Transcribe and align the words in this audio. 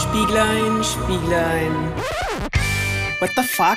Spieglein, 0.00 0.82
Spieglein. 0.82 1.72
What 3.20 3.30
the 3.36 3.42
fuck? 3.42 3.76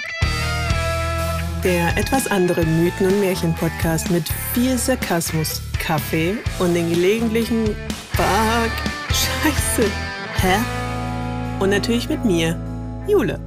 Der 1.66 1.98
etwas 1.98 2.28
andere 2.28 2.66
Mythen- 2.66 3.08
und 3.08 3.20
Märchen-Podcast 3.20 4.10
mit 4.10 4.24
viel 4.54 4.78
Sarkasmus, 4.78 5.62
Kaffee 5.80 6.38
und 6.60 6.76
den 6.76 6.90
gelegentlichen 6.90 7.76
Fuck, 8.14 8.72
Scheiße, 9.10 9.92
hä? 10.38 10.60
Und 11.60 11.72
natürlich 11.72 12.08
mit 12.08 12.24
mir, 12.24 12.58
Jule. 13.06 13.42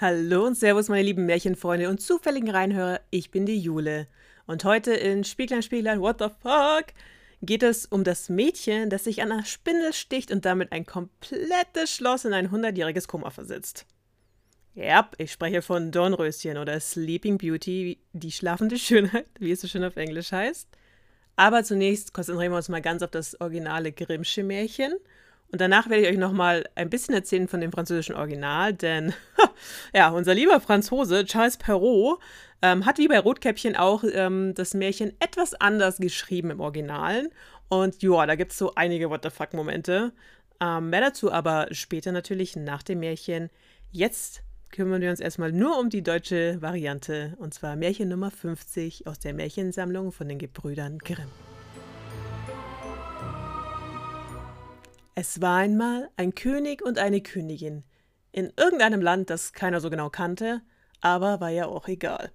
Hallo 0.00 0.46
und 0.46 0.56
Servus, 0.56 0.88
meine 0.88 1.02
lieben 1.02 1.26
Märchenfreunde 1.26 1.88
und 1.88 2.00
zufälligen 2.00 2.50
Reinhörer. 2.50 3.00
Ich 3.10 3.32
bin 3.32 3.44
die 3.44 3.58
Jule. 3.58 4.06
Und 4.46 4.62
heute 4.62 4.92
in 4.92 5.24
Spieglein, 5.24 5.62
Spieglein, 5.62 6.00
what 6.00 6.20
the 6.20 6.28
fuck? 6.42 6.94
Geht 7.42 7.62
es 7.62 7.86
um 7.86 8.04
das 8.04 8.28
Mädchen, 8.28 8.90
das 8.90 9.04
sich 9.04 9.22
an 9.22 9.32
einer 9.32 9.44
Spindel 9.44 9.92
sticht 9.92 10.30
und 10.30 10.44
damit 10.44 10.72
ein 10.72 10.86
komplettes 10.86 11.94
Schloss 11.94 12.24
in 12.24 12.32
ein 12.32 12.50
hundertjähriges 12.50 13.08
Koma 13.08 13.30
versetzt. 13.30 13.86
Ja, 14.74 15.10
ich 15.18 15.32
spreche 15.32 15.62
von 15.62 15.90
Dornröschen 15.90 16.56
oder 16.56 16.78
Sleeping 16.78 17.38
Beauty, 17.38 17.98
die 18.12 18.32
schlafende 18.32 18.78
Schönheit, 18.78 19.26
wie 19.38 19.50
es 19.50 19.60
so 19.60 19.68
schön 19.68 19.84
auf 19.84 19.96
Englisch 19.96 20.32
heißt. 20.32 20.68
Aber 21.36 21.64
zunächst 21.64 22.12
konzentrieren 22.12 22.52
wir 22.52 22.56
uns 22.56 22.68
mal 22.68 22.82
ganz 22.82 23.02
auf 23.02 23.10
das 23.10 23.40
originale 23.40 23.92
Grimmsche 23.92 24.44
Märchen. 24.44 24.94
Und 25.52 25.60
danach 25.60 25.88
werde 25.88 26.04
ich 26.04 26.12
euch 26.12 26.18
nochmal 26.18 26.68
ein 26.76 26.90
bisschen 26.90 27.14
erzählen 27.14 27.48
von 27.48 27.60
dem 27.60 27.72
französischen 27.72 28.14
Original, 28.14 28.72
denn 28.72 29.12
ja, 29.94 30.10
unser 30.10 30.34
lieber 30.34 30.60
Franzose 30.60 31.24
Charles 31.24 31.56
Perrault 31.56 32.20
ähm, 32.62 32.86
hat 32.86 32.98
wie 32.98 33.08
bei 33.08 33.18
Rotkäppchen 33.18 33.74
auch 33.74 34.04
ähm, 34.12 34.54
das 34.54 34.74
Märchen 34.74 35.12
etwas 35.18 35.54
anders 35.54 35.98
geschrieben 35.98 36.50
im 36.50 36.60
Originalen. 36.60 37.30
Und 37.68 38.02
ja, 38.02 38.26
da 38.26 38.34
gibt 38.36 38.52
es 38.52 38.58
so 38.58 38.74
einige 38.74 39.10
What 39.10 39.24
the 39.24 39.30
fuck-Momente. 39.30 40.12
Ähm, 40.60 40.90
mehr 40.90 41.00
dazu 41.00 41.32
aber 41.32 41.68
später 41.72 42.12
natürlich 42.12 42.54
nach 42.54 42.82
dem 42.82 43.00
Märchen. 43.00 43.50
Jetzt 43.90 44.42
kümmern 44.70 45.00
wir 45.00 45.10
uns 45.10 45.20
erstmal 45.20 45.52
nur 45.52 45.78
um 45.78 45.90
die 45.90 46.02
deutsche 46.02 46.60
Variante, 46.62 47.34
und 47.38 47.54
zwar 47.54 47.74
Märchen 47.76 48.08
Nummer 48.08 48.30
50 48.30 49.06
aus 49.06 49.18
der 49.18 49.34
Märchensammlung 49.34 50.12
von 50.12 50.28
den 50.28 50.38
Gebrüdern 50.38 50.98
Grimm. 50.98 51.49
Es 55.22 55.42
war 55.42 55.58
einmal 55.58 56.08
ein 56.16 56.34
König 56.34 56.80
und 56.80 56.98
eine 56.98 57.20
Königin 57.20 57.84
in 58.32 58.54
irgendeinem 58.56 59.02
Land, 59.02 59.28
das 59.28 59.52
keiner 59.52 59.82
so 59.82 59.90
genau 59.90 60.08
kannte, 60.08 60.62
aber 61.02 61.42
war 61.42 61.50
ja 61.50 61.66
auch 61.66 61.88
egal. 61.88 62.32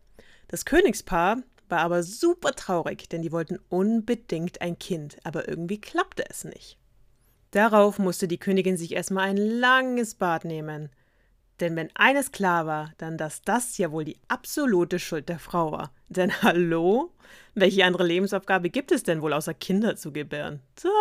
Das 0.50 0.66
Königspaar 0.66 1.41
war 1.67 1.80
aber 1.80 2.03
super 2.03 2.52
traurig, 2.52 3.09
denn 3.09 3.23
die 3.23 3.31
wollten 3.31 3.58
unbedingt 3.69 4.61
ein 4.61 4.78
Kind, 4.78 5.17
aber 5.23 5.50
irgendwie 5.50 5.81
klappte 5.81 6.25
es 6.30 6.44
nicht. 6.44 6.78
Darauf 7.50 7.97
musste 7.97 8.28
die 8.28 8.38
Königin 8.38 8.78
sich 8.78 8.91
erstmal 8.91 9.30
ein 9.30 9.38
langes 9.38 10.13
Bad 10.13 10.45
nehmen. 10.45 10.91
Denn 11.61 11.75
wenn 11.75 11.89
eines 11.95 12.31
klar 12.31 12.67
war, 12.67 12.94
dann 13.00 13.17
dass 13.17 13.41
das 13.41 13.80
ja 13.80 13.91
wohl 13.91 14.06
die 14.06 14.19
absolute 14.28 15.00
Schuld 15.00 15.28
der 15.28 15.39
Frau 15.39 15.72
war. 15.72 15.91
Denn 16.09 16.39
hallo? 16.44 17.16
Welche 17.56 17.83
andere 17.83 18.06
Lebensaufgabe 18.06 18.69
gibt 18.69 18.91
es 18.91 19.02
denn 19.02 19.23
wohl 19.23 19.33
außer 19.33 19.56
Kinder 19.56 19.95
zu 19.95 20.13
gebären? 20.13 20.59
So. 20.78 20.91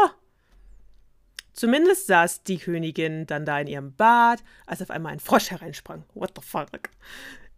Zumindest 1.55 2.09
saß 2.09 2.43
die 2.43 2.59
Königin 2.59 3.27
dann 3.27 3.47
da 3.47 3.61
in 3.61 3.69
ihrem 3.69 3.95
Bad, 3.95 4.43
als 4.67 4.83
auf 4.83 4.91
einmal 4.91 5.13
ein 5.13 5.21
Frosch 5.21 5.51
hereinsprang. 5.51 6.05
What 6.13 6.33
the 6.37 6.43
fuck? 6.47 6.91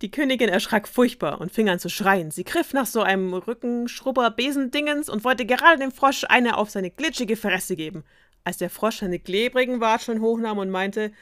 Die 0.03 0.11
Königin 0.11 0.51
erschrak 0.51 0.87
furchtbar 0.87 1.41
und 1.41 1.51
fing 1.51 1.71
an 1.71 1.79
zu 1.79 1.89
schreien. 1.89 2.31
Sie 2.31 2.45
griff 2.45 2.75
nach 2.75 2.85
so 2.85 3.01
einem 3.01 3.33
Rückenschrubber-Besendingens 3.33 5.09
und 5.09 5.25
wollte 5.25 5.47
gerade 5.47 5.79
dem 5.79 5.91
Frosch 5.91 6.25
eine 6.29 6.59
auf 6.59 6.69
seine 6.69 6.91
glitschige 6.91 7.37
Fresse 7.37 7.75
geben, 7.75 8.05
als 8.45 8.59
der 8.59 8.69
Frosch 8.69 8.99
seine 8.99 9.19
klebrigen 9.19 9.81
Watscheln 9.81 10.21
hochnahm 10.21 10.59
und 10.59 10.69
meinte: 10.69 11.13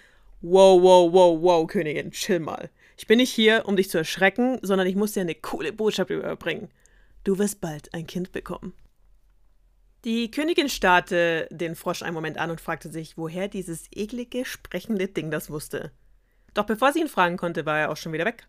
Wow, 0.43 0.83
wow, 0.83 1.13
wow, 1.13 1.41
wow, 1.41 1.67
Königin, 1.69 2.11
chill 2.11 2.41
mal. 2.41 2.69
Ich 2.97 3.07
bin 3.07 3.19
nicht 3.19 3.33
hier, 3.33 3.63
um 3.67 3.77
dich 3.77 3.89
zu 3.89 3.99
erschrecken, 3.99 4.59
sondern 4.63 4.89
ich 4.89 4.97
muss 4.97 5.13
dir 5.13 5.21
eine 5.21 5.37
coole 5.37 5.73
Botschaft 5.73 6.11
überbringen. 6.11 6.69
Du 7.23 7.39
wirst 7.39 7.61
bald 7.61 7.95
ein 7.95 8.09
Kind 8.09 8.33
bekommen. 8.33 8.73
Die 10.05 10.31
Königin 10.31 10.69
starrte 10.69 11.49
den 11.51 11.75
Frosch 11.75 12.03
einen 12.03 12.13
Moment 12.13 12.37
an 12.37 12.51
und 12.51 12.61
fragte 12.61 12.93
sich, 12.93 13.17
woher 13.17 13.49
dieses 13.49 13.87
eklige, 13.91 14.45
sprechende 14.45 15.09
Ding 15.09 15.31
das 15.31 15.49
wusste. 15.49 15.93
Doch 16.53 16.67
bevor 16.67 16.93
sie 16.93 17.01
ihn 17.01 17.09
fragen 17.09 17.39
konnte, 17.39 17.65
war 17.65 17.79
er 17.79 17.91
auch 17.91 17.97
schon 17.97 18.13
wieder 18.13 18.27
weg. 18.27 18.47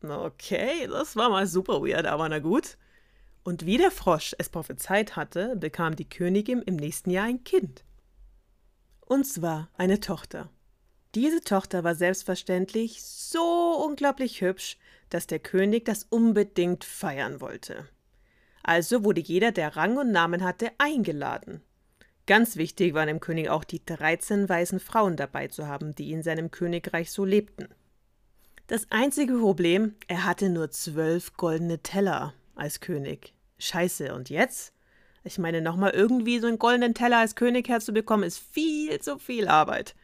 Okay, 0.00 0.86
das 0.88 1.16
war 1.16 1.28
mal 1.28 1.48
super 1.48 1.82
weird, 1.82 2.06
aber 2.06 2.28
na 2.28 2.38
gut. 2.38 2.78
Und 3.42 3.66
wie 3.66 3.78
der 3.78 3.90
Frosch 3.90 4.34
es 4.38 4.48
prophezeit 4.48 5.16
hatte, 5.16 5.56
bekam 5.56 5.96
die 5.96 6.08
Königin 6.08 6.62
im 6.62 6.76
nächsten 6.76 7.10
Jahr 7.10 7.26
ein 7.26 7.42
Kind. 7.42 7.84
Und 9.00 9.26
zwar 9.26 9.70
eine 9.76 9.98
Tochter. 9.98 10.50
Diese 11.16 11.40
Tochter 11.40 11.82
war 11.82 11.96
selbstverständlich 11.96 13.02
so 13.02 13.84
unglaublich 13.84 14.40
hübsch, 14.40 14.78
dass 15.10 15.26
der 15.26 15.40
König 15.40 15.84
das 15.84 16.04
unbedingt 16.04 16.84
feiern 16.84 17.40
wollte. 17.40 17.88
Also 18.62 19.04
wurde 19.04 19.20
jeder, 19.20 19.52
der 19.52 19.76
Rang 19.76 19.96
und 19.96 20.12
Namen 20.12 20.44
hatte, 20.44 20.70
eingeladen. 20.78 21.62
Ganz 22.26 22.56
wichtig 22.56 22.94
war 22.94 23.06
dem 23.06 23.20
König 23.20 23.48
auch 23.50 23.64
die 23.64 23.84
13 23.84 24.48
weißen 24.48 24.78
Frauen 24.78 25.16
dabei 25.16 25.48
zu 25.48 25.66
haben, 25.66 25.94
die 25.94 26.12
in 26.12 26.22
seinem 26.22 26.50
Königreich 26.50 27.10
so 27.10 27.24
lebten. 27.24 27.68
Das 28.68 28.86
einzige 28.90 29.34
Problem, 29.34 29.96
er 30.06 30.24
hatte 30.24 30.48
nur 30.48 30.70
zwölf 30.70 31.36
goldene 31.36 31.80
Teller 31.80 32.32
als 32.54 32.80
König. 32.80 33.34
Scheiße, 33.58 34.14
und 34.14 34.30
jetzt? 34.30 34.72
Ich 35.24 35.38
meine, 35.38 35.60
nochmal 35.60 35.90
irgendwie 35.90 36.38
so 36.38 36.46
einen 36.46 36.58
goldenen 36.58 36.94
Teller 36.94 37.18
als 37.18 37.34
König 37.34 37.68
herzubekommen, 37.68 38.26
ist 38.26 38.38
viel 38.38 39.00
zu 39.00 39.18
viel 39.18 39.48
Arbeit. 39.48 39.94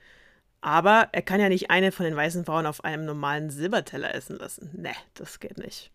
Aber 0.60 1.08
er 1.12 1.22
kann 1.22 1.40
ja 1.40 1.48
nicht 1.48 1.70
eine 1.70 1.92
von 1.92 2.04
den 2.04 2.16
weißen 2.16 2.44
Frauen 2.44 2.66
auf 2.66 2.84
einem 2.84 3.04
normalen 3.04 3.50
Silberteller 3.50 4.14
essen 4.14 4.36
lassen. 4.38 4.70
Ne, 4.74 4.92
das 5.14 5.38
geht 5.38 5.58
nicht. 5.58 5.92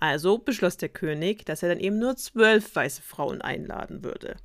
Also 0.00 0.38
beschloss 0.38 0.76
der 0.76 0.88
König, 0.88 1.44
dass 1.44 1.62
er 1.62 1.70
dann 1.70 1.80
eben 1.80 1.98
nur 1.98 2.16
zwölf 2.16 2.74
weiße 2.74 3.02
Frauen 3.02 3.42
einladen 3.42 4.04
würde. 4.04 4.36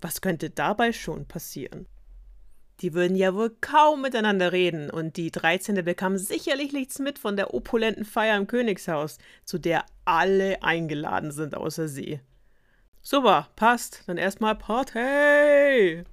Was 0.00 0.20
könnte 0.20 0.50
dabei 0.50 0.92
schon 0.92 1.26
passieren? 1.26 1.86
Die 2.80 2.92
würden 2.92 3.16
ja 3.16 3.34
wohl 3.34 3.56
kaum 3.60 4.02
miteinander 4.02 4.52
reden, 4.52 4.90
und 4.90 5.16
die 5.16 5.30
13. 5.30 5.82
bekam 5.84 6.18
sicherlich 6.18 6.72
nichts 6.72 6.98
mit 6.98 7.18
von 7.18 7.36
der 7.36 7.54
opulenten 7.54 8.04
Feier 8.04 8.36
im 8.36 8.46
Königshaus, 8.46 9.18
zu 9.44 9.58
der 9.58 9.86
alle 10.04 10.62
eingeladen 10.62 11.30
sind 11.30 11.54
außer 11.54 11.88
sie. 11.88 12.20
Super, 13.00 13.48
passt, 13.56 14.02
dann 14.06 14.18
erstmal 14.18 14.56
Party! 14.56 16.04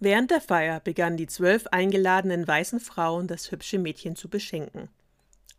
Während 0.00 0.30
der 0.30 0.42
Feier 0.42 0.80
begannen 0.80 1.16
die 1.16 1.28
zwölf 1.28 1.66
eingeladenen 1.68 2.46
weißen 2.46 2.80
Frauen 2.80 3.26
das 3.26 3.50
hübsche 3.50 3.78
Mädchen 3.78 4.16
zu 4.16 4.28
beschenken. 4.28 4.90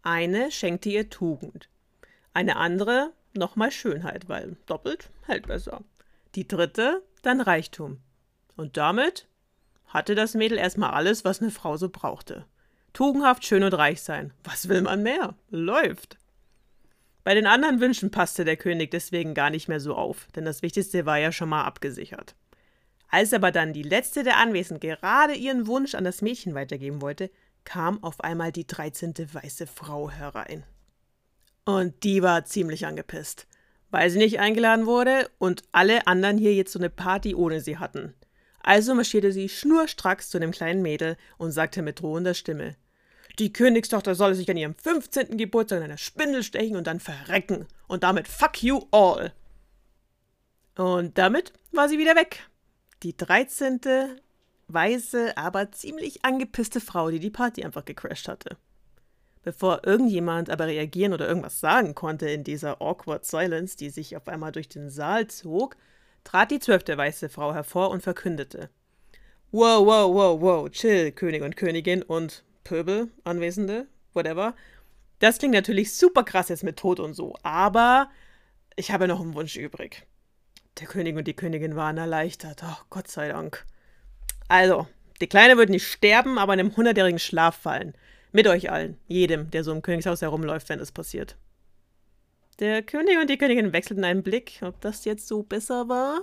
Eine 0.03 0.51
schenkte 0.51 0.89
ihr 0.89 1.09
Tugend, 1.09 1.69
eine 2.35 2.57
andere 2.57 3.13
nochmal 3.33 3.71
Schönheit, 3.71 4.29
weil 4.29 4.57
doppelt 4.65 5.09
hält 5.25 5.47
besser. 5.47 5.81
Die 6.35 6.47
dritte 6.47 7.01
dann 7.21 7.41
Reichtum. 7.41 8.01
Und 8.55 8.77
damit 8.77 9.27
hatte 9.87 10.15
das 10.15 10.33
Mädel 10.33 10.57
erstmal 10.57 10.91
alles, 10.91 11.25
was 11.25 11.41
eine 11.41 11.51
Frau 11.51 11.77
so 11.77 11.89
brauchte. 11.89 12.45
Tugendhaft, 12.93 13.45
schön 13.45 13.63
und 13.63 13.73
reich 13.73 14.01
sein. 14.01 14.33
Was 14.43 14.67
will 14.69 14.81
man 14.81 15.01
mehr? 15.01 15.35
Läuft. 15.49 16.17
Bei 17.23 17.33
den 17.33 17.47
anderen 17.47 17.79
Wünschen 17.79 18.11
passte 18.11 18.45
der 18.45 18.57
König 18.57 18.91
deswegen 18.91 19.33
gar 19.33 19.49
nicht 19.49 19.67
mehr 19.67 19.79
so 19.79 19.95
auf, 19.95 20.27
denn 20.35 20.45
das 20.45 20.61
Wichtigste 20.61 21.05
war 21.05 21.17
ja 21.17 21.31
schon 21.31 21.49
mal 21.49 21.63
abgesichert. 21.63 22.35
Als 23.09 23.33
aber 23.33 23.51
dann 23.51 23.73
die 23.73 23.83
letzte 23.83 24.23
der 24.23 24.37
Anwesenden 24.37 24.81
gerade 24.81 25.33
ihren 25.33 25.67
Wunsch 25.67 25.95
an 25.95 26.03
das 26.03 26.21
Mädchen 26.21 26.53
weitergeben 26.53 27.01
wollte, 27.01 27.31
kam 27.63 28.03
auf 28.03 28.21
einmal 28.21 28.51
die 28.51 28.67
dreizehnte 28.67 29.33
weiße 29.33 29.67
Frau 29.67 30.11
herein. 30.11 30.63
Und 31.65 32.03
die 32.03 32.21
war 32.21 32.45
ziemlich 32.45 32.85
angepisst, 32.85 33.47
weil 33.89 34.09
sie 34.11 34.19
nicht 34.19 34.39
eingeladen 34.39 34.85
wurde 34.85 35.29
und 35.39 35.63
alle 35.71 36.05
anderen 36.05 36.37
hier 36.37 36.53
jetzt 36.53 36.71
so 36.71 36.79
eine 36.79 36.91
Party 36.91 37.33
ohne 37.33 37.59
sie 37.59 37.77
hatten. 37.79 38.13
Also 38.61 38.95
marschierte 38.95 39.31
sie 39.31 39.49
schnurstracks 39.49 40.29
zu 40.29 40.39
dem 40.39 40.51
kleinen 40.51 40.81
Mädel 40.81 41.17
und 41.37 41.51
sagte 41.51 41.81
mit 41.81 42.01
drohender 42.01 42.35
Stimme: 42.35 42.75
Die 43.39 43.51
Königstochter 43.51 44.15
solle 44.15 44.35
sich 44.35 44.49
an 44.49 44.57
ihrem 44.57 44.75
15. 44.75 45.37
Geburtstag 45.37 45.79
in 45.79 45.83
einer 45.85 45.97
Spindel 45.97 46.43
stechen 46.43 46.75
und 46.75 46.87
dann 46.87 46.99
verrecken. 46.99 47.67
Und 47.87 48.03
damit 48.03 48.27
fuck 48.27 48.63
you 48.63 48.81
all. 48.91 49.33
Und 50.75 51.17
damit 51.17 51.53
war 51.71 51.89
sie 51.89 51.97
wieder 51.97 52.15
weg. 52.15 52.47
Die 53.03 53.15
13. 53.15 53.79
weiße, 54.67 55.37
aber 55.37 55.71
ziemlich 55.71 56.25
angepisste 56.25 56.79
Frau, 56.79 57.11
die 57.11 57.19
die 57.19 57.29
Party 57.29 57.63
einfach 57.63 57.85
gecrashed 57.85 58.27
hatte. 58.27 58.57
Bevor 59.45 59.81
irgendjemand 59.85 60.49
aber 60.49 60.65
reagieren 60.65 61.13
oder 61.13 61.27
irgendwas 61.27 61.59
sagen 61.59 61.93
konnte 61.93 62.27
in 62.27 62.43
dieser 62.43 62.81
awkward 62.81 63.25
silence, 63.25 63.77
die 63.77 63.91
sich 63.91 64.17
auf 64.17 64.27
einmal 64.27 64.51
durch 64.51 64.67
den 64.67 64.89
Saal 64.89 65.27
zog, 65.27 65.77
trat 66.23 66.49
die 66.49 66.57
zwölfte 66.57 66.97
weiße 66.97 67.29
Frau 67.29 67.53
hervor 67.53 67.91
und 67.91 68.01
verkündete. 68.01 68.71
Wow, 69.51 69.85
wow, 69.85 70.11
wow, 70.11 70.41
wow, 70.41 70.69
chill, 70.71 71.11
König 71.11 71.43
und 71.43 71.57
Königin 71.57 72.01
und 72.01 72.43
Pöbel, 72.63 73.11
Anwesende, 73.23 73.85
whatever. 74.13 74.55
Das 75.19 75.37
klingt 75.37 75.53
natürlich 75.53 75.95
super 75.95 76.23
krass 76.23 76.49
jetzt 76.49 76.63
mit 76.63 76.77
Tod 76.77 76.99
und 76.99 77.13
so, 77.13 77.35
aber 77.43 78.09
ich 78.75 78.89
habe 78.89 79.07
noch 79.07 79.21
einen 79.21 79.35
Wunsch 79.35 79.57
übrig. 79.57 80.07
Der 80.79 80.87
König 80.87 81.15
und 81.17 81.27
die 81.27 81.35
Königin 81.35 81.75
waren 81.75 81.99
erleichtert. 81.99 82.63
Oh, 82.65 82.77
Gott 82.89 83.09
sei 83.09 83.27
Dank. 83.27 83.63
Also, 84.47 84.87
die 85.21 85.27
Kleine 85.27 85.55
wird 85.55 85.69
nicht 85.69 85.87
sterben, 85.87 86.39
aber 86.39 86.55
in 86.55 86.61
einem 86.61 86.75
hundertjährigen 86.75 87.19
Schlaf 87.19 87.55
fallen. 87.55 87.93
Mit 88.35 88.47
euch 88.47 88.69
allen, 88.69 88.97
jedem, 89.07 89.49
der 89.49 89.63
so 89.63 89.71
im 89.71 89.81
Königshaus 89.81 90.21
herumläuft, 90.21 90.67
wenn 90.67 90.79
das 90.79 90.91
passiert. 90.91 91.37
Der 92.59 92.83
König 92.83 93.17
und 93.17 93.29
die 93.29 93.37
Königin 93.37 93.71
wechselten 93.71 94.03
einen 94.03 94.23
Blick, 94.23 94.59
ob 94.61 94.81
das 94.81 95.05
jetzt 95.05 95.29
so 95.29 95.41
besser 95.41 95.87
war. 95.87 96.19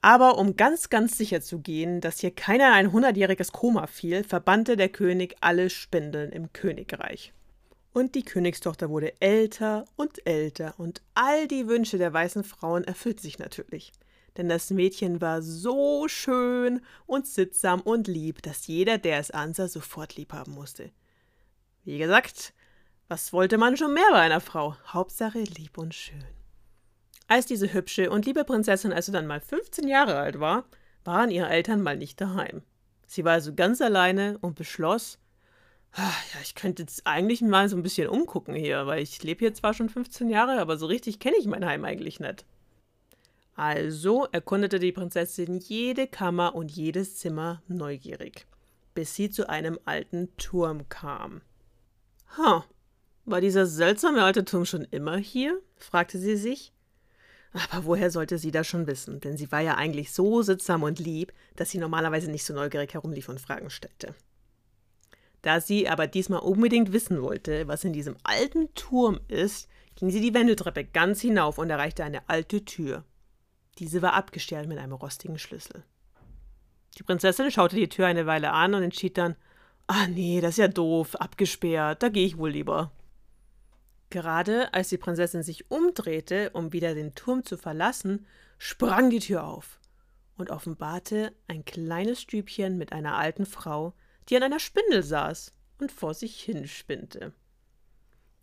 Aber 0.00 0.38
um 0.38 0.56
ganz, 0.56 0.90
ganz 0.90 1.16
sicher 1.16 1.40
zu 1.40 1.60
gehen, 1.60 2.00
dass 2.00 2.18
hier 2.18 2.32
keiner 2.32 2.66
in 2.66 2.72
ein 2.72 2.92
hundertjähriges 2.92 3.52
Koma 3.52 3.86
fiel, 3.86 4.24
verbannte 4.24 4.76
der 4.76 4.88
König 4.88 5.36
alle 5.40 5.70
Spindeln 5.70 6.32
im 6.32 6.52
Königreich. 6.52 7.32
Und 7.92 8.16
die 8.16 8.24
Königstochter 8.24 8.90
wurde 8.90 9.12
älter 9.20 9.84
und 9.94 10.26
älter, 10.26 10.74
und 10.78 11.00
all 11.14 11.46
die 11.46 11.68
Wünsche 11.68 11.96
der 11.96 12.12
weißen 12.12 12.42
Frauen 12.42 12.82
erfüllten 12.82 13.22
sich 13.22 13.38
natürlich. 13.38 13.92
Denn 14.36 14.48
das 14.48 14.70
Mädchen 14.70 15.20
war 15.20 15.40
so 15.42 16.08
schön 16.08 16.80
und 17.06 17.26
sittsam 17.26 17.80
und 17.80 18.06
lieb, 18.06 18.42
dass 18.42 18.66
jeder, 18.66 18.98
der 18.98 19.18
es 19.18 19.30
ansah, 19.30 19.68
sofort 19.68 20.16
lieb 20.16 20.32
haben 20.32 20.52
musste. 20.52 20.90
Wie 21.84 21.98
gesagt, 21.98 22.52
was 23.08 23.32
wollte 23.32 23.56
man 23.56 23.76
schon 23.76 23.94
mehr 23.94 24.10
bei 24.10 24.20
einer 24.20 24.40
Frau? 24.40 24.76
Hauptsache 24.88 25.40
lieb 25.40 25.78
und 25.78 25.94
schön. 25.94 26.24
Als 27.28 27.46
diese 27.46 27.72
hübsche 27.72 28.10
und 28.10 28.26
liebe 28.26 28.44
Prinzessin 28.44 28.92
also 28.92 29.12
dann 29.12 29.26
mal 29.26 29.40
15 29.40 29.88
Jahre 29.88 30.16
alt 30.16 30.38
war, 30.38 30.64
waren 31.04 31.30
ihre 31.30 31.48
Eltern 31.48 31.82
mal 31.82 31.96
nicht 31.96 32.20
daheim. 32.20 32.62
Sie 33.06 33.24
war 33.24 33.32
also 33.32 33.54
ganz 33.54 33.80
alleine 33.80 34.38
und 34.40 34.56
beschloss, 34.56 35.18
ach, 35.92 36.34
ja, 36.34 36.40
ich 36.42 36.54
könnte 36.54 36.82
jetzt 36.82 37.06
eigentlich 37.06 37.40
mal 37.40 37.68
so 37.68 37.76
ein 37.76 37.82
bisschen 37.82 38.08
umgucken 38.08 38.54
hier, 38.54 38.86
weil 38.86 39.02
ich 39.02 39.22
lebe 39.22 39.40
hier 39.40 39.54
zwar 39.54 39.74
schon 39.74 39.88
15 39.88 40.28
Jahre, 40.28 40.60
aber 40.60 40.76
so 40.76 40.86
richtig 40.86 41.20
kenne 41.20 41.36
ich 41.38 41.46
mein 41.46 41.64
Heim 41.64 41.84
eigentlich 41.84 42.20
nicht. 42.20 42.44
Also 43.56 44.26
erkundete 44.32 44.78
die 44.78 44.92
Prinzessin 44.92 45.58
jede 45.58 46.06
Kammer 46.06 46.54
und 46.54 46.70
jedes 46.70 47.16
Zimmer 47.16 47.62
neugierig, 47.68 48.46
bis 48.94 49.14
sie 49.14 49.30
zu 49.30 49.48
einem 49.48 49.78
alten 49.86 50.28
Turm 50.36 50.90
kam. 50.90 51.40
Ha, 52.36 52.66
war 53.24 53.40
dieser 53.40 53.66
seltsame 53.66 54.22
alte 54.22 54.44
Turm 54.44 54.66
schon 54.66 54.84
immer 54.84 55.16
hier? 55.16 55.58
fragte 55.76 56.18
sie 56.18 56.36
sich. 56.36 56.74
Aber 57.52 57.86
woher 57.86 58.10
sollte 58.10 58.36
sie 58.36 58.50
das 58.50 58.66
schon 58.66 58.86
wissen? 58.86 59.20
Denn 59.20 59.38
sie 59.38 59.50
war 59.50 59.60
ja 59.60 59.76
eigentlich 59.76 60.12
so 60.12 60.42
sittsam 60.42 60.82
und 60.82 60.98
lieb, 60.98 61.32
dass 61.56 61.70
sie 61.70 61.78
normalerweise 61.78 62.30
nicht 62.30 62.44
so 62.44 62.52
neugierig 62.52 62.92
herumlief 62.92 63.30
und 63.30 63.40
Fragen 63.40 63.70
stellte. 63.70 64.14
Da 65.40 65.62
sie 65.62 65.88
aber 65.88 66.06
diesmal 66.06 66.40
unbedingt 66.40 66.92
wissen 66.92 67.22
wollte, 67.22 67.66
was 67.68 67.84
in 67.84 67.94
diesem 67.94 68.16
alten 68.22 68.74
Turm 68.74 69.18
ist, 69.28 69.68
ging 69.94 70.10
sie 70.10 70.20
die 70.20 70.34
Wendeltreppe 70.34 70.84
ganz 70.84 71.22
hinauf 71.22 71.56
und 71.56 71.70
erreichte 71.70 72.04
eine 72.04 72.28
alte 72.28 72.66
Tür. 72.66 73.04
Diese 73.78 74.02
war 74.02 74.14
abgestellt 74.14 74.68
mit 74.68 74.78
einem 74.78 74.92
rostigen 74.92 75.38
Schlüssel. 75.38 75.84
Die 76.98 77.02
Prinzessin 77.02 77.50
schaute 77.50 77.76
die 77.76 77.88
Tür 77.88 78.06
eine 78.06 78.26
Weile 78.26 78.52
an 78.52 78.74
und 78.74 78.82
entschied 78.82 79.18
dann: 79.18 79.36
Ah, 79.86 80.06
nee, 80.06 80.40
das 80.40 80.52
ist 80.52 80.58
ja 80.58 80.68
doof, 80.68 81.14
abgesperrt, 81.16 82.02
da 82.02 82.08
gehe 82.08 82.26
ich 82.26 82.38
wohl 82.38 82.50
lieber. 82.50 82.90
Gerade 84.10 84.72
als 84.72 84.88
die 84.88 84.98
Prinzessin 84.98 85.42
sich 85.42 85.70
umdrehte, 85.70 86.50
um 86.50 86.72
wieder 86.72 86.94
den 86.94 87.14
Turm 87.14 87.44
zu 87.44 87.56
verlassen, 87.56 88.26
sprang 88.58 89.10
die 89.10 89.18
Tür 89.18 89.44
auf 89.44 89.80
und 90.36 90.50
offenbarte 90.50 91.32
ein 91.48 91.64
kleines 91.64 92.22
Stübchen 92.22 92.78
mit 92.78 92.92
einer 92.92 93.16
alten 93.16 93.46
Frau, 93.46 93.94
die 94.28 94.36
an 94.36 94.42
einer 94.42 94.60
Spindel 94.60 95.02
saß 95.02 95.52
und 95.78 95.92
vor 95.92 96.14
sich 96.14 96.40
hinspinnte. 96.40 97.32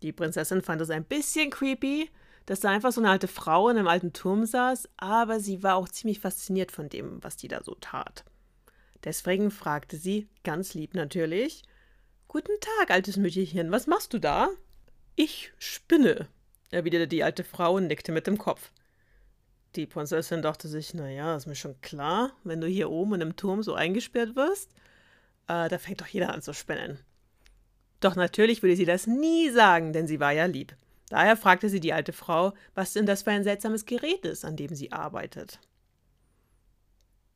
Die 0.02 0.12
Prinzessin 0.12 0.62
fand 0.62 0.80
es 0.80 0.90
ein 0.90 1.04
bisschen 1.04 1.50
creepy, 1.50 2.10
dass 2.46 2.60
da 2.60 2.70
einfach 2.70 2.92
so 2.92 3.00
eine 3.00 3.10
alte 3.10 3.28
Frau 3.28 3.68
in 3.68 3.78
einem 3.78 3.88
alten 3.88 4.12
Turm 4.12 4.46
saß, 4.46 4.88
aber 4.96 5.40
sie 5.40 5.62
war 5.62 5.76
auch 5.76 5.88
ziemlich 5.88 6.20
fasziniert 6.20 6.72
von 6.72 6.88
dem, 6.88 7.22
was 7.22 7.36
die 7.36 7.48
da 7.48 7.62
so 7.62 7.74
tat. 7.80 8.24
Deswegen 9.04 9.50
fragte 9.50 9.96
sie, 9.96 10.28
ganz 10.42 10.74
lieb 10.74 10.94
natürlich, 10.94 11.62
Guten 12.28 12.58
Tag, 12.60 12.90
altes 12.90 13.16
Mütterchen, 13.16 13.70
was 13.70 13.86
machst 13.86 14.12
du 14.12 14.18
da? 14.18 14.50
Ich 15.14 15.52
spinne, 15.58 16.26
erwiderte 16.70 17.06
die 17.06 17.22
alte 17.22 17.44
Frau 17.44 17.76
und 17.76 17.86
nickte 17.86 18.10
mit 18.10 18.26
dem 18.26 18.38
Kopf. 18.38 18.72
Die 19.76 19.86
Prinzessin 19.86 20.42
dachte 20.42 20.66
sich, 20.66 20.94
naja, 20.94 21.36
ist 21.36 21.46
mir 21.46 21.54
schon 21.54 21.80
klar, 21.80 22.32
wenn 22.42 22.60
du 22.60 22.66
hier 22.66 22.90
oben 22.90 23.14
in 23.14 23.20
dem 23.20 23.36
Turm 23.36 23.62
so 23.62 23.74
eingesperrt 23.74 24.34
wirst, 24.34 24.72
äh, 25.46 25.68
da 25.68 25.78
fängt 25.78 26.00
doch 26.00 26.06
jeder 26.06 26.32
an 26.32 26.42
zu 26.42 26.52
spinnen. 26.52 26.98
Doch 28.00 28.16
natürlich 28.16 28.62
würde 28.62 28.76
sie 28.76 28.84
das 28.84 29.06
nie 29.06 29.50
sagen, 29.50 29.92
denn 29.92 30.06
sie 30.06 30.18
war 30.18 30.32
ja 30.32 30.46
lieb. 30.46 30.74
Daher 31.14 31.36
fragte 31.36 31.68
sie 31.68 31.78
die 31.78 31.92
alte 31.92 32.12
Frau, 32.12 32.54
was 32.74 32.92
denn 32.92 33.06
das 33.06 33.22
für 33.22 33.30
ein 33.30 33.44
seltsames 33.44 33.86
Gerät 33.86 34.24
ist, 34.24 34.44
an 34.44 34.56
dem 34.56 34.74
sie 34.74 34.90
arbeitet. 34.90 35.60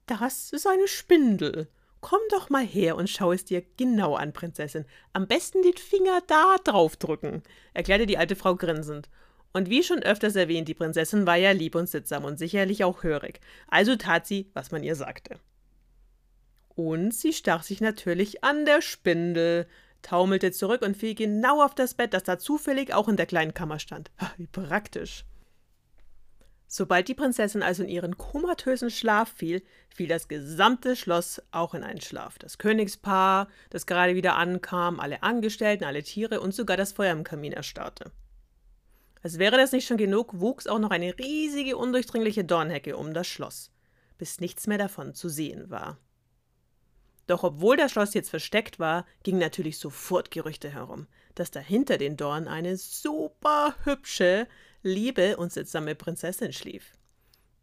Das 0.06 0.50
ist 0.50 0.66
eine 0.66 0.88
Spindel, 0.88 1.68
Komm 2.00 2.18
doch 2.30 2.50
mal 2.50 2.66
her 2.66 2.96
und 2.96 3.08
schau 3.08 3.30
es 3.30 3.44
dir 3.44 3.62
genau 3.76 4.16
an, 4.16 4.32
Prinzessin. 4.32 4.84
Am 5.12 5.28
besten 5.28 5.62
den 5.62 5.76
Finger 5.76 6.20
da 6.26 6.56
drauf 6.64 6.96
drücken, 6.96 7.44
erklärte 7.72 8.06
die 8.06 8.18
alte 8.18 8.34
Frau 8.34 8.56
grinsend. 8.56 9.08
Und 9.52 9.70
wie 9.70 9.84
schon 9.84 10.02
öfters 10.02 10.34
erwähnt, 10.34 10.66
die 10.66 10.74
Prinzessin 10.74 11.24
war 11.24 11.36
ja 11.36 11.52
lieb 11.52 11.76
und 11.76 11.88
sittsam 11.88 12.24
und 12.24 12.36
sicherlich 12.36 12.82
auch 12.82 13.04
hörig. 13.04 13.38
Also 13.68 13.94
tat 13.94 14.26
sie, 14.26 14.50
was 14.54 14.72
man 14.72 14.82
ihr 14.82 14.96
sagte. 14.96 15.38
Und 16.68 17.14
sie 17.14 17.32
stach 17.32 17.62
sich 17.62 17.80
natürlich 17.80 18.42
an 18.42 18.64
der 18.64 18.82
Spindel, 18.82 19.68
taumelte 20.02 20.52
zurück 20.52 20.82
und 20.82 20.96
fiel 20.96 21.14
genau 21.14 21.62
auf 21.62 21.74
das 21.74 21.94
Bett, 21.94 22.14
das 22.14 22.24
da 22.24 22.38
zufällig 22.38 22.94
auch 22.94 23.08
in 23.08 23.16
der 23.16 23.26
kleinen 23.26 23.54
Kammer 23.54 23.78
stand. 23.78 24.10
Wie 24.36 24.46
praktisch. 24.46 25.24
Sobald 26.70 27.08
die 27.08 27.14
Prinzessin 27.14 27.62
also 27.62 27.82
in 27.82 27.88
ihren 27.88 28.18
komatösen 28.18 28.90
Schlaf 28.90 29.32
fiel, 29.34 29.62
fiel 29.88 30.06
das 30.06 30.28
gesamte 30.28 30.96
Schloss 30.96 31.42
auch 31.50 31.72
in 31.72 31.82
einen 31.82 32.02
Schlaf. 32.02 32.38
Das 32.38 32.58
Königspaar, 32.58 33.48
das 33.70 33.86
gerade 33.86 34.14
wieder 34.14 34.36
ankam, 34.36 35.00
alle 35.00 35.22
Angestellten, 35.22 35.84
alle 35.84 36.02
Tiere 36.02 36.40
und 36.40 36.54
sogar 36.54 36.76
das 36.76 36.92
Feuer 36.92 37.12
im 37.12 37.24
Kamin 37.24 37.54
erstarrte. 37.54 38.12
Als 39.22 39.38
wäre 39.38 39.56
das 39.56 39.72
nicht 39.72 39.86
schon 39.86 39.96
genug, 39.96 40.40
wuchs 40.40 40.66
auch 40.66 40.78
noch 40.78 40.90
eine 40.90 41.18
riesige, 41.18 41.78
undurchdringliche 41.78 42.44
Dornhecke 42.44 42.98
um 42.98 43.14
das 43.14 43.26
Schloss, 43.26 43.70
bis 44.18 44.38
nichts 44.38 44.66
mehr 44.66 44.78
davon 44.78 45.14
zu 45.14 45.30
sehen 45.30 45.70
war. 45.70 45.98
Doch 47.28 47.44
obwohl 47.44 47.76
das 47.76 47.92
Schloss 47.92 48.14
jetzt 48.14 48.30
versteckt 48.30 48.80
war, 48.80 49.06
gingen 49.22 49.38
natürlich 49.38 49.78
sofort 49.78 50.30
Gerüchte 50.30 50.70
herum, 50.70 51.06
dass 51.34 51.50
dahinter 51.50 51.98
den 51.98 52.16
Dorn 52.16 52.48
eine 52.48 52.78
super 52.78 53.76
hübsche, 53.84 54.48
liebe 54.82 55.36
und 55.36 55.52
sittsame 55.52 55.94
Prinzessin 55.94 56.54
schlief. 56.54 56.96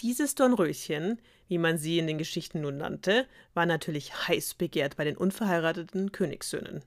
Dieses 0.01 0.35
Dornröschen, 0.35 1.19
wie 1.47 1.57
man 1.57 1.79
sie 1.79 1.97
in 1.97 2.05
den 2.05 2.19
Geschichten 2.19 2.61
nun 2.61 2.77
nannte, 2.77 3.25
war 3.55 3.65
natürlich 3.65 4.27
heiß 4.27 4.53
begehrt 4.53 4.97
bei 4.97 5.03
den 5.03 5.17
unverheirateten 5.17 6.11
Königssöhnen. 6.11 6.83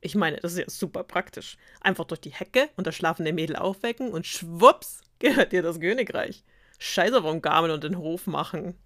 Ich 0.00 0.14
meine, 0.14 0.36
das 0.36 0.52
ist 0.52 0.58
ja 0.58 0.70
super 0.70 1.02
praktisch. 1.02 1.56
Einfach 1.80 2.04
durch 2.04 2.20
die 2.20 2.32
Hecke 2.32 2.68
und 2.76 2.86
das 2.86 2.94
schlafende 2.94 3.32
Mädel 3.32 3.56
aufwecken 3.56 4.12
und 4.12 4.24
schwupps 4.24 5.00
gehört 5.18 5.50
dir 5.50 5.62
das 5.62 5.80
Königreich. 5.80 6.44
Scheiße 6.78 7.22
vom 7.22 7.42
Gamen 7.42 7.72
und 7.72 7.82
den 7.82 7.98
Hof 7.98 8.28
machen. 8.28 8.76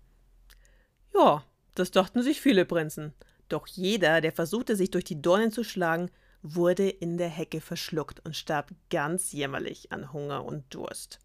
Ja, 1.12 1.44
das 1.74 1.90
dachten 1.90 2.22
sich 2.22 2.40
viele 2.40 2.64
Prinzen. 2.64 3.12
Doch 3.48 3.66
jeder, 3.66 4.20
der 4.20 4.32
versuchte, 4.32 4.76
sich 4.76 4.90
durch 4.90 5.04
die 5.04 5.20
Dornen 5.20 5.52
zu 5.52 5.64
schlagen, 5.64 6.10
wurde 6.42 6.88
in 6.88 7.18
der 7.18 7.28
Hecke 7.28 7.60
verschluckt 7.60 8.24
und 8.24 8.36
starb 8.36 8.70
ganz 8.90 9.32
jämmerlich 9.32 9.90
an 9.92 10.12
Hunger 10.12 10.44
und 10.44 10.64
Durst. 10.74 11.18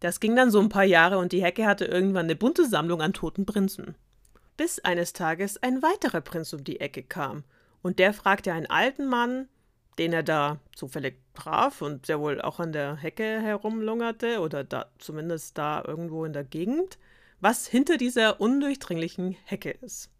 Das 0.00 0.20
ging 0.20 0.36
dann 0.36 0.50
so 0.50 0.60
ein 0.60 0.68
paar 0.68 0.84
Jahre 0.84 1.18
und 1.18 1.32
die 1.32 1.42
Hecke 1.42 1.66
hatte 1.66 1.86
irgendwann 1.86 2.26
eine 2.26 2.36
bunte 2.36 2.68
Sammlung 2.68 3.00
an 3.00 3.12
toten 3.12 3.46
Prinzen. 3.46 3.94
Bis 4.56 4.78
eines 4.80 5.12
Tages 5.12 5.62
ein 5.62 5.82
weiterer 5.82 6.20
Prinz 6.20 6.52
um 6.52 6.64
die 6.64 6.80
Ecke 6.80 7.02
kam 7.02 7.44
und 7.82 7.98
der 7.98 8.12
fragte 8.12 8.52
einen 8.52 8.66
alten 8.66 9.06
Mann, 9.06 9.48
den 9.98 10.12
er 10.12 10.22
da 10.22 10.58
zufällig 10.74 11.16
traf 11.34 11.80
und 11.80 12.08
der 12.08 12.20
wohl 12.20 12.40
auch 12.42 12.60
an 12.60 12.72
der 12.72 12.96
Hecke 12.96 13.40
herumlungerte 13.40 14.40
oder 14.40 14.64
da 14.64 14.90
zumindest 14.98 15.56
da 15.56 15.82
irgendwo 15.86 16.24
in 16.24 16.34
der 16.34 16.44
Gegend, 16.44 16.98
was 17.40 17.66
hinter 17.66 17.96
dieser 17.96 18.40
undurchdringlichen 18.40 19.36
Hecke 19.44 19.70
ist. 19.70 20.10